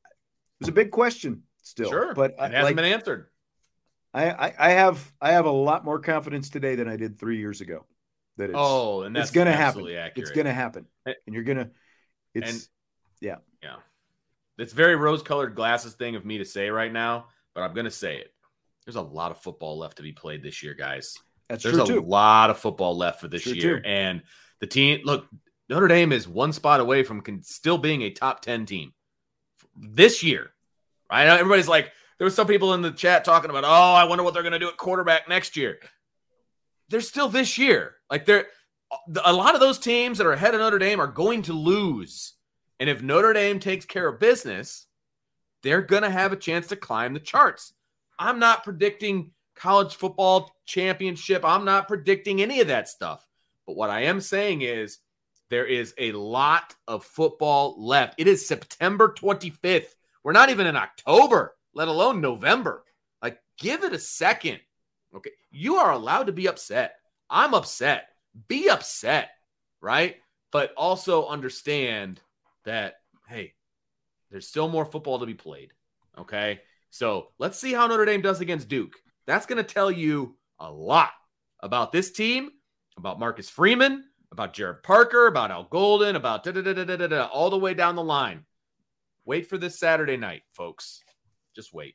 It 0.04 0.64
was 0.64 0.68
a 0.68 0.72
big 0.72 0.90
question 0.90 1.42
still 1.62 1.90
sure, 1.90 2.14
but 2.14 2.32
uh, 2.32 2.34
it 2.34 2.40
I, 2.40 2.48
hasn't 2.48 2.64
like, 2.64 2.76
been 2.76 2.84
answered. 2.86 3.28
I, 4.14 4.30
I 4.30 4.54
i 4.58 4.70
have 4.70 5.12
i 5.20 5.32
have 5.32 5.46
a 5.46 5.50
lot 5.50 5.84
more 5.84 5.98
confidence 5.98 6.50
today 6.50 6.74
than 6.74 6.88
i 6.88 6.96
did 6.96 7.18
three 7.18 7.38
years 7.38 7.60
ago. 7.60 7.86
That 8.38 8.50
it's 8.50 8.58
Oh, 8.58 9.02
and 9.02 9.14
that's 9.14 9.28
it's 9.28 9.34
gonna 9.34 9.52
happen. 9.52 9.82
accurate. 9.82 10.12
it's 10.16 10.30
gonna 10.30 10.52
happen. 10.54 10.86
And- 11.04 11.16
and 11.26 11.34
you're 11.34 11.44
gonna 11.44 11.70
it's 12.34 12.50
and- 12.50 12.68
yeah. 13.20 13.36
Yeah. 13.62 13.76
It's 14.58 14.72
very 14.72 14.96
rose 14.96 15.22
colored 15.22 15.54
glasses 15.54 15.94
thing 15.94 16.16
of 16.16 16.26
me 16.26 16.38
to 16.38 16.44
say 16.44 16.68
right 16.70 16.92
now, 16.92 17.26
but 17.54 17.62
I'm 17.62 17.74
going 17.74 17.84
to 17.84 17.90
say 17.90 18.16
it. 18.18 18.32
There's 18.84 18.96
a 18.96 19.02
lot 19.02 19.30
of 19.30 19.38
football 19.38 19.78
left 19.78 19.98
to 19.98 20.02
be 20.02 20.12
played 20.12 20.42
this 20.42 20.62
year, 20.62 20.74
guys. 20.74 21.16
that's 21.48 21.62
There's 21.62 21.78
a 21.78 21.86
too 21.86 22.00
lot 22.00 22.50
of 22.50 22.58
football 22.58 22.96
left 22.96 23.20
for 23.20 23.28
this 23.28 23.42
True, 23.42 23.52
year. 23.52 23.80
too. 23.80 23.86
And 23.86 24.22
the 24.60 24.66
team, 24.66 25.00
look, 25.04 25.26
Notre 25.68 25.88
Dame 25.88 26.12
is 26.12 26.26
one 26.26 26.52
spot 26.52 26.80
away 26.80 27.02
from 27.04 27.20
con- 27.20 27.42
still 27.42 27.78
being 27.78 28.02
a 28.02 28.10
top 28.10 28.40
10 28.42 28.66
team 28.66 28.92
this 29.76 30.22
year. 30.22 30.50
I 31.08 31.24
know 31.24 31.34
everybody's 31.34 31.68
like, 31.68 31.92
there 32.18 32.24
was 32.24 32.34
some 32.34 32.46
people 32.46 32.74
in 32.74 32.82
the 32.82 32.90
chat 32.90 33.24
talking 33.24 33.50
about, 33.50 33.64
oh, 33.64 33.94
I 33.94 34.04
wonder 34.04 34.24
what 34.24 34.34
they're 34.34 34.42
going 34.42 34.52
to 34.52 34.58
do 34.58 34.68
at 34.68 34.76
quarterback 34.76 35.28
next 35.28 35.56
year. 35.56 35.78
They're 36.88 37.00
still 37.00 37.28
this 37.28 37.58
year. 37.58 37.94
Like 38.10 38.26
they're 38.26 38.46
a 39.24 39.32
lot 39.32 39.54
of 39.54 39.60
those 39.60 39.78
teams 39.78 40.18
that 40.18 40.26
are 40.26 40.32
ahead 40.32 40.54
of 40.54 40.60
Notre 40.60 40.78
Dame 40.78 41.00
are 41.00 41.06
going 41.06 41.42
to 41.42 41.52
lose. 41.52 42.34
And 42.78 42.90
if 42.90 43.02
Notre 43.02 43.32
Dame 43.32 43.58
takes 43.58 43.86
care 43.86 44.06
of 44.06 44.20
business, 44.20 44.86
they're 45.62 45.82
going 45.82 46.02
to 46.02 46.10
have 46.10 46.32
a 46.32 46.36
chance 46.36 46.68
to 46.68 46.76
climb 46.76 47.14
the 47.14 47.20
charts. 47.20 47.72
I'm 48.18 48.38
not 48.38 48.64
predicting 48.64 49.32
college 49.54 49.96
football 49.96 50.54
championship. 50.64 51.44
I'm 51.44 51.64
not 51.64 51.88
predicting 51.88 52.42
any 52.42 52.60
of 52.60 52.68
that 52.68 52.88
stuff. 52.88 53.26
But 53.66 53.76
what 53.76 53.90
I 53.90 54.02
am 54.02 54.20
saying 54.20 54.62
is 54.62 54.98
there 55.50 55.66
is 55.66 55.94
a 55.98 56.12
lot 56.12 56.74
of 56.88 57.04
football 57.04 57.74
left. 57.78 58.14
It 58.18 58.26
is 58.26 58.46
September 58.46 59.14
25th. 59.16 59.94
We're 60.24 60.32
not 60.32 60.50
even 60.50 60.66
in 60.66 60.76
October, 60.76 61.56
let 61.74 61.88
alone 61.88 62.20
November. 62.20 62.84
Like, 63.22 63.38
give 63.58 63.84
it 63.84 63.92
a 63.92 63.98
second. 63.98 64.60
Okay. 65.14 65.30
You 65.50 65.76
are 65.76 65.92
allowed 65.92 66.24
to 66.28 66.32
be 66.32 66.48
upset. 66.48 66.96
I'm 67.28 67.54
upset. 67.54 68.08
Be 68.48 68.68
upset, 68.68 69.30
right? 69.80 70.16
But 70.50 70.72
also 70.76 71.26
understand 71.26 72.20
that, 72.64 72.94
hey, 73.28 73.54
there's 74.32 74.48
still 74.48 74.68
more 74.68 74.84
football 74.84 75.20
to 75.20 75.26
be 75.26 75.34
played. 75.34 75.72
Okay. 76.18 76.60
So 76.90 77.28
let's 77.38 77.58
see 77.58 77.72
how 77.72 77.86
Notre 77.86 78.04
Dame 78.04 78.22
does 78.22 78.40
against 78.40 78.68
Duke. 78.68 78.94
That's 79.26 79.46
going 79.46 79.64
to 79.64 79.74
tell 79.74 79.90
you 79.90 80.36
a 80.58 80.70
lot 80.70 81.10
about 81.60 81.92
this 81.92 82.10
team, 82.10 82.50
about 82.96 83.20
Marcus 83.20 83.48
Freeman, 83.48 84.04
about 84.32 84.54
Gerad 84.54 84.82
Parker, 84.82 85.26
about 85.26 85.50
Al 85.50 85.64
Golden, 85.64 86.16
about 86.16 86.42
da 86.44 86.50
da 86.50 86.62
da 86.62 86.72
da 86.72 86.96
da 86.96 87.06
da, 87.06 87.24
all 87.26 87.50
the 87.50 87.58
way 87.58 87.74
down 87.74 87.94
the 87.94 88.02
line. 88.02 88.44
Wait 89.24 89.46
for 89.46 89.58
this 89.58 89.78
Saturday 89.78 90.16
night, 90.16 90.42
folks. 90.52 91.02
Just 91.54 91.72
wait. 91.72 91.94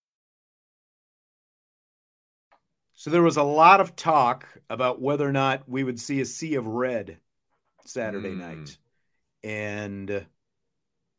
So 3.01 3.09
there 3.09 3.23
was 3.23 3.37
a 3.37 3.41
lot 3.41 3.81
of 3.81 3.95
talk 3.95 4.47
about 4.69 5.01
whether 5.01 5.27
or 5.27 5.31
not 5.31 5.67
we 5.67 5.83
would 5.83 5.99
see 5.99 6.21
a 6.21 6.25
sea 6.25 6.53
of 6.53 6.67
red 6.67 7.17
Saturday 7.83 8.29
Mm. 8.29 8.37
night, 8.37 8.77
and 9.43 10.27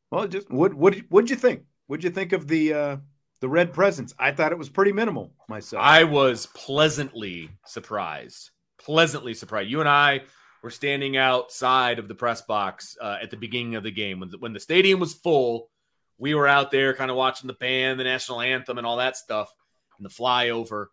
well, 0.08 0.28
just 0.28 0.48
what 0.48 0.74
what 0.74 0.94
what'd 1.08 1.28
you 1.28 1.34
think? 1.34 1.64
What'd 1.88 2.04
you 2.04 2.10
think 2.10 2.30
of 2.30 2.46
the 2.46 2.72
uh, 2.72 2.96
the 3.40 3.48
red 3.48 3.72
presence? 3.72 4.14
I 4.16 4.30
thought 4.30 4.52
it 4.52 4.58
was 4.58 4.68
pretty 4.68 4.92
minimal 4.92 5.34
myself. 5.48 5.82
I 5.82 6.04
was 6.04 6.46
pleasantly 6.54 7.50
surprised. 7.66 8.50
Pleasantly 8.78 9.34
surprised. 9.34 9.68
You 9.68 9.80
and 9.80 9.88
I 9.88 10.20
were 10.62 10.70
standing 10.70 11.16
outside 11.16 11.98
of 11.98 12.06
the 12.06 12.14
press 12.14 12.42
box 12.42 12.96
uh, 13.00 13.18
at 13.20 13.32
the 13.32 13.36
beginning 13.36 13.74
of 13.74 13.82
the 13.82 13.90
game 13.90 14.20
when 14.20 14.30
the, 14.30 14.38
when 14.38 14.52
the 14.52 14.60
stadium 14.60 15.00
was 15.00 15.14
full. 15.14 15.68
We 16.16 16.36
were 16.36 16.46
out 16.46 16.70
there 16.70 16.94
kind 16.94 17.10
of 17.10 17.16
watching 17.16 17.48
the 17.48 17.54
band, 17.54 17.98
the 17.98 18.04
national 18.04 18.40
anthem, 18.40 18.78
and 18.78 18.86
all 18.86 18.98
that 18.98 19.16
stuff, 19.16 19.52
and 19.98 20.06
the 20.06 20.14
flyover. 20.14 20.86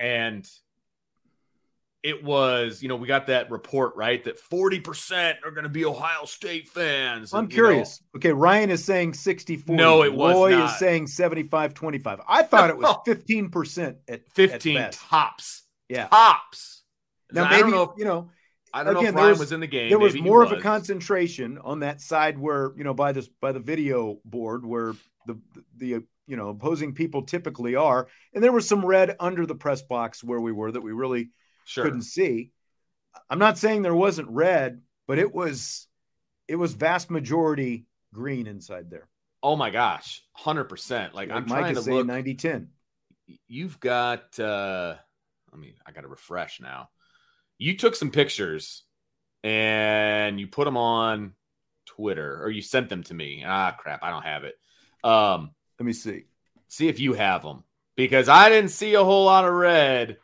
And 0.00 0.48
it 2.02 2.24
was, 2.24 2.82
you 2.82 2.88
know, 2.88 2.96
we 2.96 3.06
got 3.06 3.26
that 3.26 3.50
report 3.50 3.94
right 3.94 4.24
that 4.24 4.38
forty 4.38 4.80
percent 4.80 5.38
are 5.44 5.50
going 5.50 5.64
to 5.64 5.68
be 5.70 5.84
Ohio 5.84 6.24
State 6.24 6.68
fans. 6.70 7.34
I'm 7.34 7.44
and, 7.44 7.52
you 7.52 7.58
know, 7.62 7.68
curious. 7.68 8.02
okay, 8.16 8.32
Ryan 8.32 8.70
is 8.70 8.82
saying 8.82 9.12
64. 9.14 9.76
No, 9.76 10.02
it 10.02 10.14
was 10.14 10.34
Roy 10.34 10.50
not. 10.52 10.70
is 10.70 10.78
saying 10.78 11.08
75 11.08 11.74
25. 11.74 12.20
I 12.26 12.42
thought 12.42 12.70
it 12.70 12.78
was 12.78 12.96
15% 13.06 13.88
at 13.88 13.96
at 14.08 14.22
15 14.32 14.74
best. 14.76 14.98
tops. 14.98 15.62
Yeah. 15.90 16.06
Tops. 16.08 16.84
Now 17.32 17.44
I 17.44 17.50
maybe 17.50 17.62
don't 17.62 17.70
know 17.72 17.82
if, 17.82 17.90
you 17.98 18.04
know 18.06 18.30
I 18.72 18.82
don't 18.82 18.94
know 18.94 19.02
if 19.02 19.14
Ryan 19.14 19.28
was- 19.30 19.38
was, 19.40 19.52
in 19.52 19.60
the 19.60 19.66
game. 19.66 19.90
there 19.90 19.98
was 19.98 20.14
Maybe 20.14 20.26
more 20.26 20.42
of 20.42 20.52
a 20.52 20.60
concentration 20.60 21.58
on 21.58 21.80
that 21.80 22.00
side 22.00 22.38
where 22.38 22.72
you 22.78 22.84
know 22.84 22.94
by 22.94 23.12
this 23.12 23.28
by 23.42 23.52
the 23.52 23.60
video 23.60 24.20
board 24.24 24.64
where 24.64 24.94
the 25.26 25.38
the 25.76 26.02
you 26.30 26.36
know 26.36 26.48
opposing 26.48 26.94
people 26.94 27.22
typically 27.22 27.74
are 27.74 28.08
and 28.32 28.42
there 28.42 28.52
was 28.52 28.66
some 28.68 28.86
red 28.86 29.16
under 29.20 29.44
the 29.46 29.54
press 29.54 29.82
box 29.82 30.22
where 30.24 30.40
we 30.40 30.52
were 30.52 30.70
that 30.72 30.80
we 30.80 30.92
really 30.92 31.30
Sure. 31.64 31.84
couldn't 31.84 32.02
see 32.02 32.52
i'm 33.28 33.38
not 33.38 33.58
saying 33.58 33.82
there 33.82 33.94
wasn't 33.94 34.28
red 34.30 34.80
but 35.06 35.18
it 35.18 35.34
was 35.34 35.86
it 36.48 36.56
was 36.56 36.72
vast 36.72 37.10
majority 37.10 37.86
green 38.14 38.46
inside 38.46 38.90
there 38.90 39.08
Oh 39.42 39.56
my 39.56 39.70
gosh, 39.70 40.22
hundred 40.34 40.64
percent. 40.64 41.14
Like, 41.14 41.30
I'm 41.30 41.46
Mike 41.48 41.60
trying 41.60 41.74
to 41.74 41.80
look. 41.80 42.06
90 42.06 42.34
10 42.34 42.68
You've 43.48 43.80
got. 43.80 44.38
uh 44.38 44.96
I 45.50 45.56
mean, 45.56 45.72
I 45.86 45.92
got 45.92 46.02
to 46.02 46.08
refresh 46.08 46.60
now. 46.60 46.90
You 47.56 47.74
took 47.78 47.96
some 47.96 48.10
pictures 48.10 48.84
and 49.42 50.38
you 50.38 50.46
put 50.46 50.66
them 50.66 50.76
on 50.76 51.32
Twitter, 51.86 52.42
or 52.42 52.50
you 52.50 52.60
sent 52.60 52.90
them 52.90 53.02
to 53.04 53.14
me. 53.14 53.42
Ah, 53.46 53.74
crap, 53.78 54.02
I 54.02 54.10
don't 54.10 54.24
have 54.26 54.44
it. 54.44 54.56
Um, 55.02 55.52
let 55.80 55.86
me 55.86 55.92
see 55.94 56.24
see 56.68 56.88
if 56.88 57.00
you 57.00 57.14
have 57.14 57.42
them 57.42 57.64
because 57.96 58.28
I 58.28 58.48
didn't 58.50 58.70
see 58.70 58.94
a 58.94 59.02
whole 59.02 59.24
lot 59.24 59.44
of 59.46 59.52
red 59.52 60.18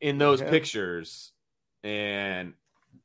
in 0.00 0.18
those 0.18 0.40
Okay. 0.42 0.50
pictures, 0.50 1.32
and 1.82 2.52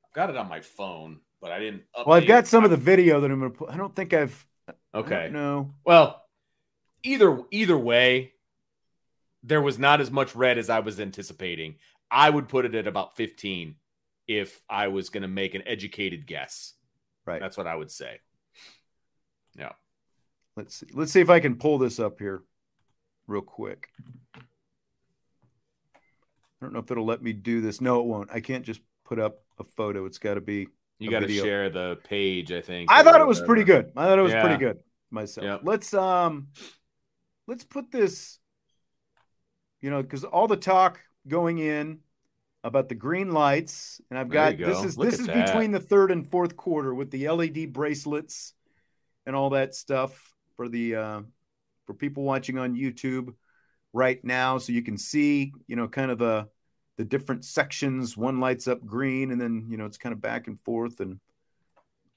I've 0.06 0.14
got 0.14 0.30
it 0.30 0.36
on 0.38 0.50
my 0.50 0.62
phone, 0.62 1.20
but 1.42 1.52
I 1.52 1.60
didn't. 1.60 1.84
well 1.96 2.14
i've 2.18 2.28
got 2.28 2.44
it. 2.44 2.48
some 2.48 2.64
of 2.66 2.72
the 2.72 2.78
video 2.78 3.20
that 3.22 3.32
i'm 3.32 3.40
gonna 3.40 3.52
put 3.52 3.70
i 3.70 3.78
don't 3.78 3.96
think 3.96 4.14
i've 4.14 4.46
Okay. 4.96 5.30
no 5.32 5.74
Well, 5.86 6.24
either 7.04 7.40
either 7.52 7.78
way, 7.78 8.34
there 9.44 9.62
was 9.62 9.78
not 9.80 10.02
as 10.02 10.10
much 10.12 10.36
red 10.36 10.58
as 10.58 10.70
I 10.70 10.80
was 10.80 11.00
anticipating. 11.00 11.76
I 12.10 12.30
would 12.30 12.48
put 12.48 12.66
it 12.66 12.76
at 12.76 12.88
about 12.88 13.16
15 13.18 13.76
if 14.28 14.62
I 14.70 14.88
was 14.88 15.10
going 15.10 15.24
to 15.24 15.28
make 15.28 15.54
an 15.56 15.64
educated 15.66 16.26
guess. 16.28 16.74
Right. 17.26 17.42
That's 17.42 17.58
what 17.58 17.68
I 17.68 17.76
would 17.76 17.92
say. 17.92 18.20
Yeah. 19.58 19.72
Let's 20.56 20.76
see 20.76 20.88
let's 20.94 21.12
see 21.12 21.22
if 21.22 21.30
i 21.30 21.40
can 21.40 21.56
pull 21.56 21.78
this 21.78 22.00
up 22.00 22.20
here 22.20 22.44
real 23.28 23.42
quick 23.42 23.90
I 26.64 26.66
don't 26.66 26.74
know 26.74 26.80
if 26.80 26.90
it'll 26.92 27.06
let 27.06 27.22
me 27.22 27.34
do 27.34 27.60
this. 27.60 27.82
No, 27.82 28.00
it 28.00 28.06
won't. 28.06 28.30
I 28.32 28.40
can't 28.40 28.64
just 28.64 28.80
put 29.04 29.20
up 29.20 29.40
a 29.60 29.66
photo. 29.66 30.06
It's 30.06 30.18
got 30.18 30.36
to 30.36 30.42
be. 30.42 30.70
You 30.98 31.12
got 31.12 31.20
to 31.20 31.28
share 31.28 31.70
the 31.70 31.98
page, 32.06 32.54
I 32.54 32.62
think. 32.62 32.90
I 32.90 33.04
thought 33.04 33.20
it 33.20 33.28
was 33.28 33.42
pretty 33.42 33.66
good. 33.66 33.92
I 33.98 34.06
thought 34.06 34.18
it 34.18 34.22
was 34.22 34.32
Yeah. 34.32 34.42
pretty 34.42 34.56
good 34.64 34.80
myself. 35.12 35.44
Yep. 35.44 35.62
Let's 35.66 35.94
um, 35.94 36.48
let's 37.48 37.66
put 37.66 37.92
this. 37.92 38.40
You 39.82 39.90
know, 39.90 40.02
because 40.02 40.24
all 40.24 40.48
the 40.48 40.56
talk 40.56 41.02
going 41.28 41.60
in 41.60 42.00
about 42.64 42.88
the 42.88 42.96
green 42.96 43.32
lights, 43.32 44.00
and 44.10 44.18
I've 44.18 44.30
got 44.30 44.58
you 44.58 44.66
this 44.66 44.86
is 44.86 44.98
Look 44.98 45.12
this 45.12 45.20
is 45.20 45.28
that. 45.28 45.48
between 45.48 45.72
the 45.72 45.82
third 45.82 46.12
and 46.12 46.26
fourth 46.26 46.56
quarter 46.56 46.96
with 46.96 47.12
the 47.12 47.28
LED 47.28 47.74
bracelets 47.74 48.54
and 49.26 49.36
all 49.36 49.50
that 49.50 49.76
stuff 49.76 50.33
for 50.56 50.70
the 50.70 50.96
uh, 50.96 51.22
for 51.86 51.94
people 51.94 52.24
watching 52.24 52.58
on 52.58 52.76
YouTube 52.76 53.34
right 53.94 54.24
now, 54.24 54.58
so 54.58 54.72
you 54.72 54.82
can 54.82 54.98
see 54.98 55.54
you 55.68 55.76
know 55.76 55.88
kind 55.88 56.12
of 56.12 56.18
the 56.18 56.48
the 56.98 57.04
different 57.06 57.44
sections. 57.46 58.16
One 58.18 58.40
lights 58.40 58.68
up 58.68 58.86
green, 58.86 59.32
and 59.32 59.40
then 59.42 59.68
you 59.70 59.78
know 59.78 59.86
it's 59.86 59.98
kind 59.98 60.14
of 60.14 60.22
back 60.22 60.48
and 60.48 60.60
forth. 60.60 61.00
And 61.00 61.20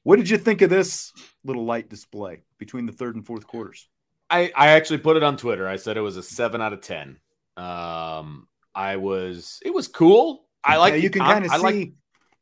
what 0.02 0.16
did 0.16 0.28
you 0.30 0.38
think 0.38 0.62
of 0.62 0.70
this 0.70 1.12
little 1.44 1.64
light 1.64 1.88
display 1.88 2.42
between 2.58 2.86
the 2.86 2.92
third 2.92 3.14
and 3.16 3.24
fourth 3.26 3.46
quarters? 3.46 3.88
I, 4.28 4.50
I 4.56 4.68
actually 4.70 4.98
put 4.98 5.16
it 5.16 5.22
on 5.22 5.36
Twitter. 5.36 5.68
I 5.68 5.76
said 5.76 5.96
it 5.96 6.00
was 6.00 6.16
a 6.16 6.22
seven 6.22 6.60
out 6.60 6.72
of 6.72 6.80
ten. 6.80 7.18
Um, 7.56 8.48
I 8.74 8.96
was 8.96 9.60
it 9.64 9.72
was 9.72 9.88
cool. 9.88 10.46
I 10.64 10.76
like 10.76 10.92
Yeah, 10.94 10.98
you 11.00 11.10
can 11.10 11.22
kind 11.22 11.44
of 11.44 11.50
see. 11.52 11.58
like- 11.58 11.92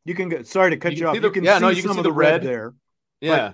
you 0.06 0.14
can 0.14 0.28
go. 0.28 0.42
Sorry 0.42 0.70
to 0.70 0.76
cut 0.76 0.92
You 0.92 0.98
you, 0.98 1.06
off. 1.08 1.14
the- 1.16 1.22
you 1.22 1.30
can 1.30 1.44
yeah, 1.44 1.56
see 1.56 1.60
no, 1.62 1.68
you 1.68 1.76
can 1.82 1.88
some 1.88 1.94
see 1.94 2.00
of 2.00 2.04
the 2.04 2.10
the 2.10 2.14
red, 2.14 2.32
red. 2.32 2.42
there. 2.42 2.74
yeah. 3.20 3.52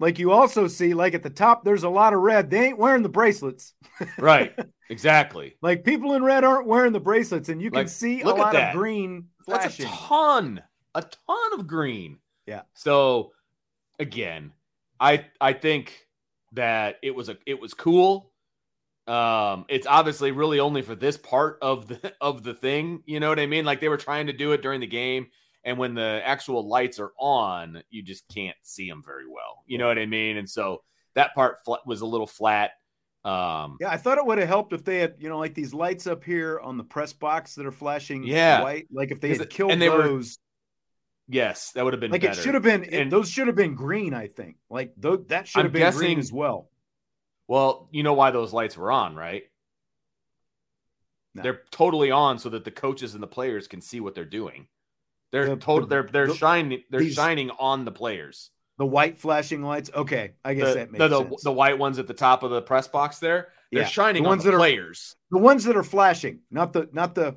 Like 0.00 0.18
you 0.18 0.32
also 0.32 0.66
see, 0.66 0.94
like 0.94 1.14
at 1.14 1.22
the 1.22 1.30
top, 1.30 1.64
there's 1.64 1.84
a 1.84 1.88
lot 1.88 2.12
of 2.12 2.20
red. 2.20 2.50
They 2.50 2.66
ain't 2.66 2.78
wearing 2.78 3.02
the 3.02 3.08
bracelets. 3.08 3.72
right. 4.18 4.52
Exactly. 4.88 5.56
Like 5.62 5.84
people 5.84 6.14
in 6.14 6.24
red 6.24 6.44
aren't 6.44 6.66
wearing 6.66 6.92
the 6.92 7.00
bracelets, 7.00 7.48
and 7.48 7.62
you 7.62 7.70
can 7.70 7.80
Like, 7.80 7.88
see 7.88 8.22
a 8.22 8.28
lot 8.28 8.52
that. 8.52 8.70
of 8.74 8.76
green 8.76 9.28
That's 9.46 9.76
flashing. 9.76 9.86
a 9.86 9.88
ton, 9.88 10.62
a 10.94 11.02
ton 11.02 11.60
of 11.60 11.66
green. 11.66 12.18
Yeah. 12.46 12.62
So 12.74 13.32
again, 13.98 14.52
I 15.00 15.26
I 15.40 15.52
think 15.52 16.06
that 16.52 16.98
it 17.02 17.14
was 17.14 17.28
a 17.28 17.36
it 17.46 17.60
was 17.60 17.74
cool. 17.74 18.30
Um, 19.06 19.64
it's 19.68 19.86
obviously 19.86 20.30
really 20.30 20.60
only 20.60 20.82
for 20.82 20.94
this 20.94 21.16
part 21.16 21.58
of 21.62 21.88
the 21.88 22.14
of 22.20 22.42
the 22.42 22.54
thing. 22.54 23.02
You 23.06 23.20
know 23.20 23.28
what 23.28 23.40
I 23.40 23.46
mean? 23.46 23.64
Like 23.64 23.80
they 23.80 23.88
were 23.88 23.96
trying 23.96 24.28
to 24.28 24.32
do 24.32 24.52
it 24.52 24.62
during 24.62 24.80
the 24.80 24.86
game, 24.86 25.26
and 25.64 25.78
when 25.78 25.94
the 25.94 26.20
actual 26.24 26.66
lights 26.68 26.98
are 26.98 27.12
on, 27.18 27.82
you 27.90 28.02
just 28.02 28.24
can't 28.32 28.56
see 28.62 28.88
them 28.88 29.02
very 29.04 29.26
well. 29.28 29.62
You 29.66 29.78
know 29.78 29.86
what 29.88 29.98
I 29.98 30.06
mean? 30.06 30.36
And 30.36 30.48
so 30.48 30.82
that 31.14 31.34
part 31.34 31.58
was 31.86 32.00
a 32.00 32.06
little 32.06 32.26
flat. 32.26 32.72
Um, 33.24 33.76
Yeah, 33.80 33.90
I 33.90 33.96
thought 33.98 34.18
it 34.18 34.26
would 34.26 34.38
have 34.38 34.48
helped 34.48 34.72
if 34.72 34.82
they 34.84 34.98
had, 34.98 35.14
you 35.18 35.28
know, 35.28 35.38
like 35.38 35.54
these 35.54 35.72
lights 35.72 36.06
up 36.08 36.24
here 36.24 36.58
on 36.58 36.76
the 36.76 36.82
press 36.84 37.12
box 37.12 37.54
that 37.54 37.66
are 37.66 37.70
flashing 37.72 38.24
Yeah. 38.24 38.62
white. 38.62 38.88
Like 38.90 39.12
if 39.12 39.20
they 39.20 39.28
had 39.36 39.48
killed 39.50 39.70
and 39.70 39.80
they 39.80 39.88
were- 39.88 40.02
those, 40.02 40.38
yes, 41.28 41.70
that 41.72 41.84
would 41.84 41.92
have 41.92 42.00
been 42.00 42.10
like 42.10 42.22
better. 42.22 42.40
it 42.40 42.42
should 42.42 42.54
have 42.54 42.64
been. 42.64 42.82
it- 42.82 42.94
And- 42.94 43.12
those 43.12 43.30
should 43.30 43.46
have 43.46 43.54
been 43.54 43.76
green. 43.76 44.12
I 44.14 44.26
think. 44.26 44.56
Like 44.68 45.00
th- 45.00 45.20
that 45.28 45.46
should 45.46 45.64
have 45.64 45.72
been 45.72 45.92
green 45.92 46.18
as 46.18 46.32
well. 46.32 46.68
Well, 47.46 47.88
you 47.92 48.02
know 48.02 48.14
why 48.14 48.32
those 48.32 48.52
lights 48.52 48.76
were 48.76 48.90
on, 48.90 49.14
right? 49.14 49.44
No. 51.34 51.42
They're 51.42 51.62
totally 51.70 52.10
on 52.10 52.38
so 52.38 52.48
that 52.50 52.64
the 52.64 52.70
coaches 52.70 53.14
and 53.14 53.22
the 53.22 53.26
players 53.28 53.68
can 53.68 53.80
see 53.80 54.00
what 54.00 54.14
they're 54.14 54.24
doing. 54.24 54.66
They're 55.32 55.48
The- 55.48 55.56
total. 55.56 55.86
the- 55.88 55.94
they're 55.94 56.02
they're 56.04 56.26
the- 56.28 56.34
shining. 56.34 56.82
They're 56.90 57.00
these- 57.00 57.14
shining 57.14 57.50
on 57.58 57.84
the 57.84 57.92
players. 57.92 58.50
The 58.78 58.86
white 58.86 59.18
flashing 59.18 59.62
lights. 59.62 59.90
Okay, 59.94 60.32
I 60.44 60.54
guess 60.54 60.68
The, 60.68 60.74
that 60.74 60.90
makes 60.92 60.98
the, 60.98 61.08
the, 61.08 61.28
sense. 61.28 61.42
the 61.42 61.52
white 61.52 61.78
ones 61.78 61.98
at 61.98 62.06
the 62.06 62.14
top 62.14 62.42
of 62.42 62.50
the 62.50 62.62
press 62.62 62.88
box 62.88 63.18
there. 63.18 63.48
They're 63.70 63.82
Yeah, 63.82 63.86
shining 63.88 64.22
the 64.22 64.28
on 64.28 64.32
ones 64.32 64.44
the 64.44 64.50
that 64.50 64.56
are- 64.56 64.58
players. 64.58 65.16
the 65.30 65.38
ones 65.38 65.64
that 65.64 65.76
are 65.76 65.82
flashing, 65.82 66.40
not 66.50 66.72
the 66.72 66.88
not 66.92 67.14
the. 67.14 67.36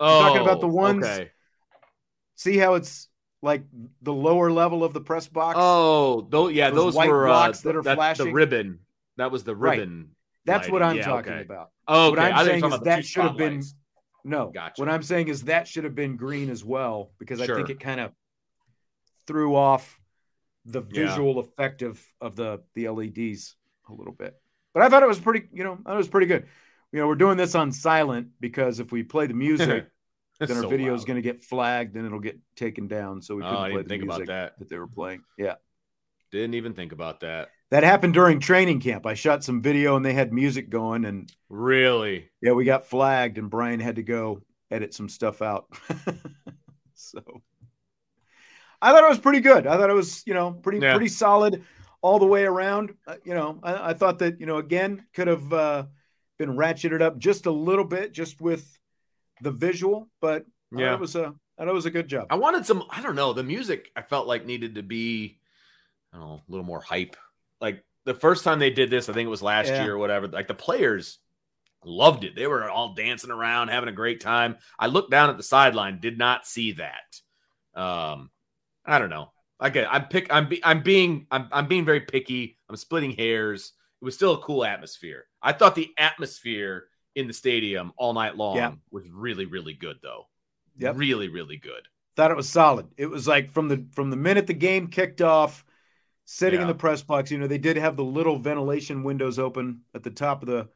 Oh, 0.00 0.20
talking 0.22 0.42
about 0.42 0.60
the 0.60 0.68
ones- 0.68 1.04
Okay. 1.04 1.30
See 2.36 2.56
how 2.56 2.74
it's 2.74 3.08
like 3.42 3.62
the 4.02 4.12
lower 4.12 4.50
level 4.52 4.84
of 4.84 4.92
the 4.92 5.00
press 5.00 5.26
box. 5.26 5.56
Oh, 5.60 6.26
those 6.30 6.52
yeah, 6.52 6.70
Those 6.70 6.76
those, 6.76 6.94
white 6.94 7.08
were 7.10 7.28
uh, 7.28 7.50
that 7.50 7.76
are 7.76 7.82
flashing. 7.82 8.26
the 8.26 8.32
ribbon. 8.32 8.78
That 9.16 9.30
was 9.32 9.42
the 9.44 9.56
Right. 9.56 9.78
ribbon. 9.80 10.10
that's 10.44 10.68
what. 10.70 10.82
I'm 10.82 10.96
Yeah, 10.96 11.02
talking 11.04 11.32
okay. 11.32 11.42
about. 11.42 11.70
Oh, 11.88 12.10
What. 12.10 12.18
I'm 12.20 12.32
I 12.34 12.36
think 12.38 12.46
saying 12.46 12.56
is 12.56 12.62
talking 12.62 12.72
about 12.74 12.84
the 12.84 12.90
that 12.90 13.04
should 13.06 13.22
have 13.24 13.36
been-. 13.36 13.62
No, 14.28 14.50
Gotcha. 14.50 14.80
what 14.80 14.88
I'm 14.90 15.02
saying 15.02 15.28
is 15.28 15.44
that 15.44 15.66
should 15.66 15.84
have 15.84 15.94
been 15.94 16.16
green 16.16 16.50
as 16.50 16.62
well 16.64 17.12
because 17.18 17.40
I 17.40 17.46
think 17.46 17.70
it 17.70 17.80
kind 17.80 18.00
of 18.00 18.12
threw 19.26 19.56
off 19.56 19.98
the 20.64 20.82
Yeah. 20.82 21.06
visual 21.08 21.38
effect 21.38 21.82
of 21.82 22.02
of 22.20 22.36
the 22.36 22.62
the 22.74 22.88
LEDs 22.88 23.56
a 23.88 23.92
little 23.92 24.12
bit. 24.12 24.40
But 24.74 24.82
I 24.82 24.88
thought 24.90 25.02
it 25.02 25.08
was 25.08 25.18
pretty, 25.18 25.48
you 25.52 25.64
know, 25.64 25.78
it 25.86 25.96
was 25.96 26.08
pretty 26.08 26.26
good. 26.26 26.46
You 26.92 27.00
know, 27.00 27.08
we're 27.08 27.14
doing 27.14 27.36
this 27.36 27.54
on 27.54 27.72
silent 27.72 28.28
because 28.40 28.80
if 28.80 28.92
we 28.92 29.02
play 29.02 29.26
the 29.26 29.34
music, 29.34 29.88
then 30.40 30.56
our 30.56 30.62
So 30.62 30.68
video 30.68 30.94
is 30.94 31.04
going 31.04 31.16
to 31.16 31.22
get 31.22 31.42
flagged 31.42 31.96
and 31.96 32.04
it'll 32.06 32.20
get 32.20 32.38
taken 32.54 32.86
down. 32.86 33.22
So 33.22 33.34
we 33.36 33.42
Oh, 33.42 33.46
couldn't 33.48 33.64
I 33.64 33.68
play 33.70 33.76
didn't 33.78 33.84
the 33.84 33.88
think 33.88 34.02
about 34.04 34.18
music 34.18 34.28
that. 34.28 34.68
they 34.68 34.78
were 34.78 34.86
playing. 34.86 35.22
Yeah. 35.38 35.54
Didn't 36.30 36.54
even 36.54 36.74
think 36.74 36.92
about 36.92 37.20
that. 37.20 37.48
That 37.70 37.82
happened 37.84 38.14
during 38.14 38.40
training 38.40 38.80
camp. 38.80 39.04
I 39.04 39.14
shot 39.14 39.44
some 39.44 39.60
video 39.60 39.96
and 39.96 40.04
they 40.04 40.14
had 40.14 40.32
music 40.32 40.70
going 40.70 41.04
and 41.04 41.30
Really? 41.50 42.30
yeah, 42.40 42.52
we 42.52 42.64
got 42.64 42.86
flagged 42.86 43.36
and 43.38 43.50
Brian 43.50 43.80
had 43.80 43.96
to 43.96 44.02
go 44.02 44.40
edit 44.70 44.94
some 44.94 45.08
stuff 45.08 45.42
out. 45.42 45.66
so 46.94 47.20
I 48.80 48.92
thought 48.92 49.04
it 49.04 49.08
was 49.10 49.18
pretty 49.18 49.40
good. 49.40 49.66
I 49.66 49.76
thought 49.76 49.90
it 49.90 49.94
was, 49.94 50.22
you 50.26 50.34
know, 50.34 50.52
pretty 50.52 50.78
Yeah. 50.78 50.92
pretty 50.94 51.08
solid 51.08 51.64
all 52.00 52.18
the 52.18 52.26
way 52.26 52.44
around. 52.44 52.94
Uh, 53.06 53.16
you 53.24 53.34
know, 53.34 53.58
I, 53.62 53.90
I 53.90 53.94
thought 53.94 54.20
that, 54.20 54.40
you 54.40 54.46
know, 54.46 54.58
again, 54.58 55.04
could 55.14 55.26
have 55.28 55.52
uh, 55.52 55.86
been 56.38 56.56
ratcheted 56.56 57.02
up 57.02 57.18
just 57.18 57.46
a 57.46 57.50
little 57.50 57.84
bit 57.84 58.12
just 58.12 58.40
with 58.40 58.78
the 59.42 59.50
visual, 59.50 60.08
but 60.20 60.46
Yeah. 60.72 60.94
it 60.94 61.00
was 61.00 61.16
a 61.16 61.34
I 61.58 61.62
thought 61.64 61.70
it 61.70 61.74
was 61.74 61.86
a 61.86 61.90
good 61.90 62.06
job. 62.08 62.28
I 62.30 62.36
wanted 62.36 62.64
some. 62.64 62.84
I 62.88 63.02
don't 63.02 63.16
know. 63.16 63.32
The 63.32 63.42
music 63.42 63.90
I 63.96 64.02
felt 64.02 64.28
like 64.28 64.46
needed 64.46 64.76
to 64.76 64.82
be, 64.84 65.40
I 66.12 66.18
don't 66.18 66.26
know, 66.28 66.34
a 66.34 66.50
little 66.50 66.64
more 66.64 66.80
hype. 66.80 67.16
Like 67.60 67.84
the 68.04 68.14
first 68.14 68.44
time 68.44 68.58
they 68.58 68.70
did 68.70 68.90
this, 68.90 69.08
I 69.08 69.12
think 69.12 69.26
it 69.26 69.30
was 69.30 69.42
last 69.42 69.68
Yeah. 69.68 69.84
year 69.84 69.94
or 69.94 69.98
whatever. 69.98 70.28
Like 70.28 70.48
the 70.48 70.54
players 70.54 71.18
loved 71.84 72.24
it. 72.24 72.34
They 72.34 72.46
were 72.46 72.68
all 72.68 72.94
dancing 72.94 73.30
around, 73.30 73.68
having 73.68 73.88
a 73.88 73.92
great 73.92 74.20
time. 74.20 74.56
I 74.78 74.86
looked 74.86 75.10
down 75.10 75.30
at 75.30 75.36
the 75.36 75.42
sideline, 75.42 76.00
did 76.00 76.18
not 76.18 76.46
see 76.46 76.72
that. 76.72 77.20
Um, 77.74 78.30
I 78.84 78.98
don't 78.98 79.10
know. 79.10 79.32
Get. 79.72 79.92
I'm 79.92 80.06
pick. 80.06 80.32
I'm. 80.32 80.48
Be, 80.48 80.64
I'm 80.64 80.82
being. 80.82 81.26
I'm. 81.32 81.48
I'm 81.50 81.66
being 81.66 81.84
very 81.84 82.00
picky. 82.00 82.58
I'm 82.68 82.76
splitting 82.76 83.10
hairs. 83.10 83.72
It 84.00 84.04
was 84.04 84.14
still 84.14 84.34
a 84.34 84.38
cool 84.42 84.64
atmosphere. 84.64 85.24
I 85.42 85.52
thought 85.52 85.74
the 85.74 85.90
atmosphere 85.98 86.84
in 87.16 87.26
the 87.26 87.32
stadium 87.32 87.92
all 87.96 88.12
night 88.12 88.36
long 88.36 88.56
Yeah. 88.56 88.72
was 88.92 89.10
really, 89.10 89.46
really 89.46 89.74
good, 89.74 89.96
though. 90.00 90.28
Yep. 90.78 90.96
Really, 90.96 91.28
really 91.28 91.56
good. 91.56 91.88
thought 92.14 92.30
it 92.30 92.36
was 92.36 92.48
solid. 92.48 92.86
It 92.96 93.06
was 93.06 93.26
like 93.28 93.50
from 93.50 93.66
the 93.68 93.84
from 93.92 94.10
the 94.10 94.16
minute 94.16 94.46
the 94.46 94.54
game 94.54 94.88
kicked 94.88 95.22
off, 95.22 95.64
sitting 96.30 96.60
in 96.60 96.66
the 96.68 96.74
press 96.74 97.02
box. 97.02 97.30
You 97.30 97.38
know, 97.38 97.46
they 97.46 97.56
did 97.58 97.78
have 97.78 97.96
the 97.96 98.04
little 98.04 98.38
ventilation 98.38 99.02
windows 99.02 99.38
open 99.38 99.80
at 99.94 100.02
the 100.02 100.10
top 100.10 100.42
of 100.42 100.48
the 100.48 100.68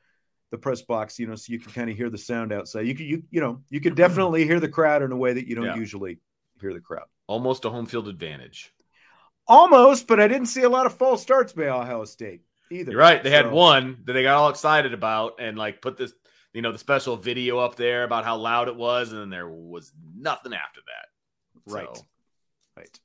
the 0.51 0.57
press 0.59 0.81
box. 0.83 1.19
You 1.19 1.27
know, 1.27 1.35
so 1.35 1.53
you 1.53 1.59
can 1.59 1.73
kind 1.73 1.91
of 1.91 1.97
hear 1.97 2.09
the 2.09 2.19
sound 2.19 2.53
outside. 2.53 2.87
You 2.87 2.95
could 2.95 3.07
you 3.07 3.23
you 3.31 3.41
know 3.41 3.62
you 3.69 3.81
could 3.81 3.95
definitely 3.95 4.45
hear 4.47 4.61
the 4.61 4.69
crowd 4.69 5.03
in 5.03 5.12
a 5.12 5.17
way 5.17 5.35
that 5.35 5.47
you 5.47 5.55
don't 5.55 5.67
Yeah. 5.67 5.77
usually 5.77 6.19
hear 6.61 6.73
the 6.73 6.81
crowd. 6.81 7.07
Almost 7.27 7.65
a 7.67 7.71
home 7.71 7.87
field 7.87 8.09
advantage. 8.09 8.73
Almost, 9.47 10.07
but 10.07 10.21
I 10.21 10.29
didn't 10.29 10.47
see 10.47 10.62
a 10.62 10.69
lot 10.69 10.87
of 10.87 10.97
false 10.97 11.21
starts 11.21 11.53
by 11.53 11.69
Ohio 11.69 12.05
State 12.05 12.43
either. 12.71 12.93
You're 12.93 13.01
right. 13.01 13.23
They 13.23 13.31
had 13.31 13.51
one 13.51 13.99
that 14.05 14.12
they 14.15 14.23
got 14.23 14.37
all 14.37 14.49
excited 14.49 14.95
about 14.95 15.35
and 15.41 15.59
like 15.59 15.83
put 15.83 15.97
this, 15.99 16.15
you 16.55 16.62
know, 16.62 16.73
the 16.73 16.79
special 16.79 17.17
video 17.17 17.59
up 17.59 17.75
there 17.77 18.05
about 18.05 18.25
how 18.25 18.37
loud 18.37 18.69
it 18.69 18.77
was, 18.77 19.12
and 19.12 19.21
then 19.21 19.31
there 19.31 19.49
was 19.49 19.93
nothing 20.17 20.55
after 20.55 20.81
that. 20.87 21.73
Right. 21.73 21.97
So, 21.97 22.07
Right. 22.77 23.01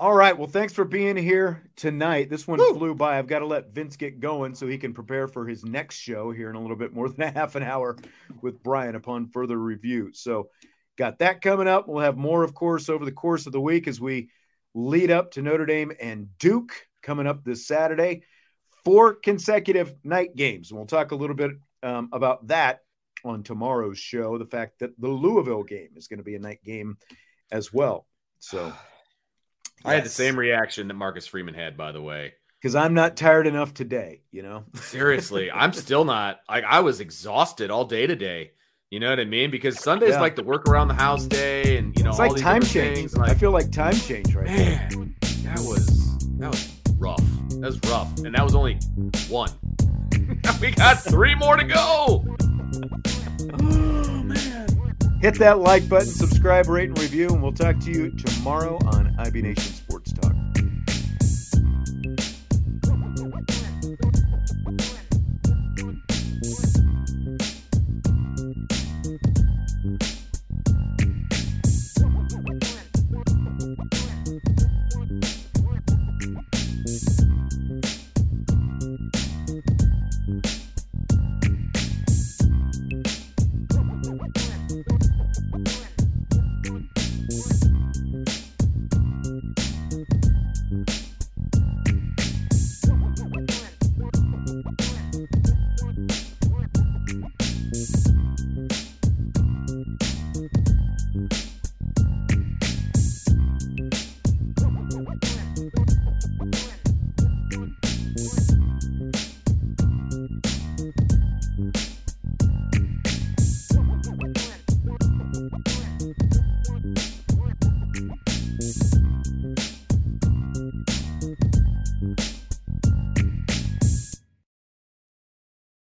All 0.00 0.14
right. 0.14 0.38
Well, 0.38 0.46
thanks 0.46 0.72
for 0.72 0.84
being 0.84 1.16
here 1.16 1.64
tonight. 1.74 2.30
This 2.30 2.46
one 2.46 2.60
flew 2.76 2.94
by. 2.94 3.18
I've 3.18 3.26
got 3.26 3.40
to 3.40 3.46
let 3.46 3.72
Vince 3.72 3.96
get 3.96 4.20
going 4.20 4.54
so 4.54 4.68
he 4.68 4.78
can 4.78 4.94
prepare 4.94 5.26
for 5.26 5.44
his 5.44 5.64
next 5.64 5.96
show 5.96 6.30
here 6.30 6.48
in 6.48 6.54
a 6.54 6.60
little 6.60 6.76
bit 6.76 6.92
more 6.92 7.08
than 7.08 7.28
a 7.28 7.32
half 7.32 7.56
an 7.56 7.64
hour 7.64 7.96
with 8.40 8.62
Brian 8.62 8.94
upon 8.94 9.26
further 9.26 9.58
review. 9.58 10.12
So, 10.12 10.50
got 10.96 11.18
that 11.18 11.40
coming 11.40 11.66
up. 11.66 11.88
We'll 11.88 12.04
have 12.04 12.16
more, 12.16 12.44
of 12.44 12.54
course, 12.54 12.88
over 12.88 13.04
the 13.04 13.10
course 13.10 13.46
of 13.46 13.52
the 13.52 13.60
week 13.60 13.88
as 13.88 14.00
we 14.00 14.30
lead 14.72 15.10
up 15.10 15.32
to 15.32 15.42
Notre 15.42 15.66
Dame 15.66 15.90
and 16.00 16.28
Duke 16.38 16.74
coming 17.02 17.26
up 17.26 17.42
this 17.42 17.66
Saturday. 17.66 18.22
Four 18.84 19.14
consecutive 19.14 19.92
night 20.04 20.36
games. 20.36 20.70
And 20.70 20.78
we'll 20.78 20.86
talk 20.86 21.10
a 21.10 21.16
little 21.16 21.34
bit 21.34 21.50
um, 21.82 22.10
about 22.12 22.46
that 22.46 22.82
on 23.24 23.42
tomorrow's 23.42 23.98
show. 23.98 24.38
The 24.38 24.46
fact 24.46 24.78
that 24.78 24.92
the 25.00 25.08
Louisville 25.08 25.64
game 25.64 25.90
is 25.96 26.06
going 26.06 26.18
to 26.18 26.24
be 26.24 26.36
a 26.36 26.40
night 26.40 26.62
game 26.64 26.98
as 27.50 27.72
well. 27.72 28.06
So 28.38 28.72
I 29.84 29.94
had 29.94 30.04
the 30.04 30.08
same 30.10 30.38
reaction 30.38 30.88
that 30.88 30.94
Marcus 30.94 31.26
Freeman 31.26 31.54
had, 31.54 31.76
by 31.76 31.92
the 31.92 32.02
way. 32.02 32.34
because 32.60 32.74
I'm 32.74 32.94
not 32.94 33.16
tired 33.16 33.46
enough 33.46 33.72
today, 33.74 34.22
you 34.32 34.42
know. 34.42 34.64
Seriously, 34.74 35.50
I'm 35.50 35.72
still 35.72 36.04
not. 36.04 36.40
Like 36.48 36.64
I 36.64 36.80
was 36.80 37.00
exhausted 37.00 37.70
all 37.70 37.84
day 37.84 38.06
today. 38.06 38.50
You 38.90 39.00
know 39.00 39.10
what 39.10 39.20
I 39.20 39.24
mean? 39.26 39.50
Because 39.50 39.78
Sunday's 39.80 40.10
Yeah. 40.14 40.20
like 40.20 40.34
the 40.34 40.42
work 40.42 40.66
around 40.68 40.88
the 40.88 40.94
house 40.94 41.26
day, 41.26 41.76
and 41.76 41.94
you 41.96 42.02
know, 42.04 42.10
It's 42.10 42.18
all 42.20 42.28
like 42.30 42.40
time 42.40 42.62
change. 42.62 43.12
and, 43.12 43.22
I 43.24 43.34
feel 43.34 43.50
like 43.50 43.70
time 43.70 43.94
change 43.94 44.34
right 44.34 44.46
now. 44.46 44.54
man, 44.56 45.14
that 45.44 45.58
was 45.60 46.18
that 46.38 46.50
was 46.50 46.68
rough. 46.98 47.22
That 47.50 47.60
was 47.66 47.78
rough, 47.90 48.18
and 48.20 48.34
that 48.34 48.42
was 48.44 48.54
only 48.54 48.78
one. 49.28 49.50
we 50.60 50.70
got 50.72 50.98
three 51.02 51.34
more 51.34 51.56
to 51.56 51.64
go. 51.64 52.24
Hit 55.20 55.34
that 55.40 55.58
like 55.58 55.88
button, 55.88 56.06
subscribe, 56.06 56.68
rate, 56.68 56.90
and 56.90 56.98
review, 56.98 57.26
and 57.28 57.42
we'll 57.42 57.52
talk 57.52 57.80
to 57.80 57.90
you 57.90 58.10
tomorrow 58.12 58.78
on 58.86 59.16
IB 59.18 59.42
Nation 59.42 59.72
Sports 59.72 60.12
Talk. 60.12 60.32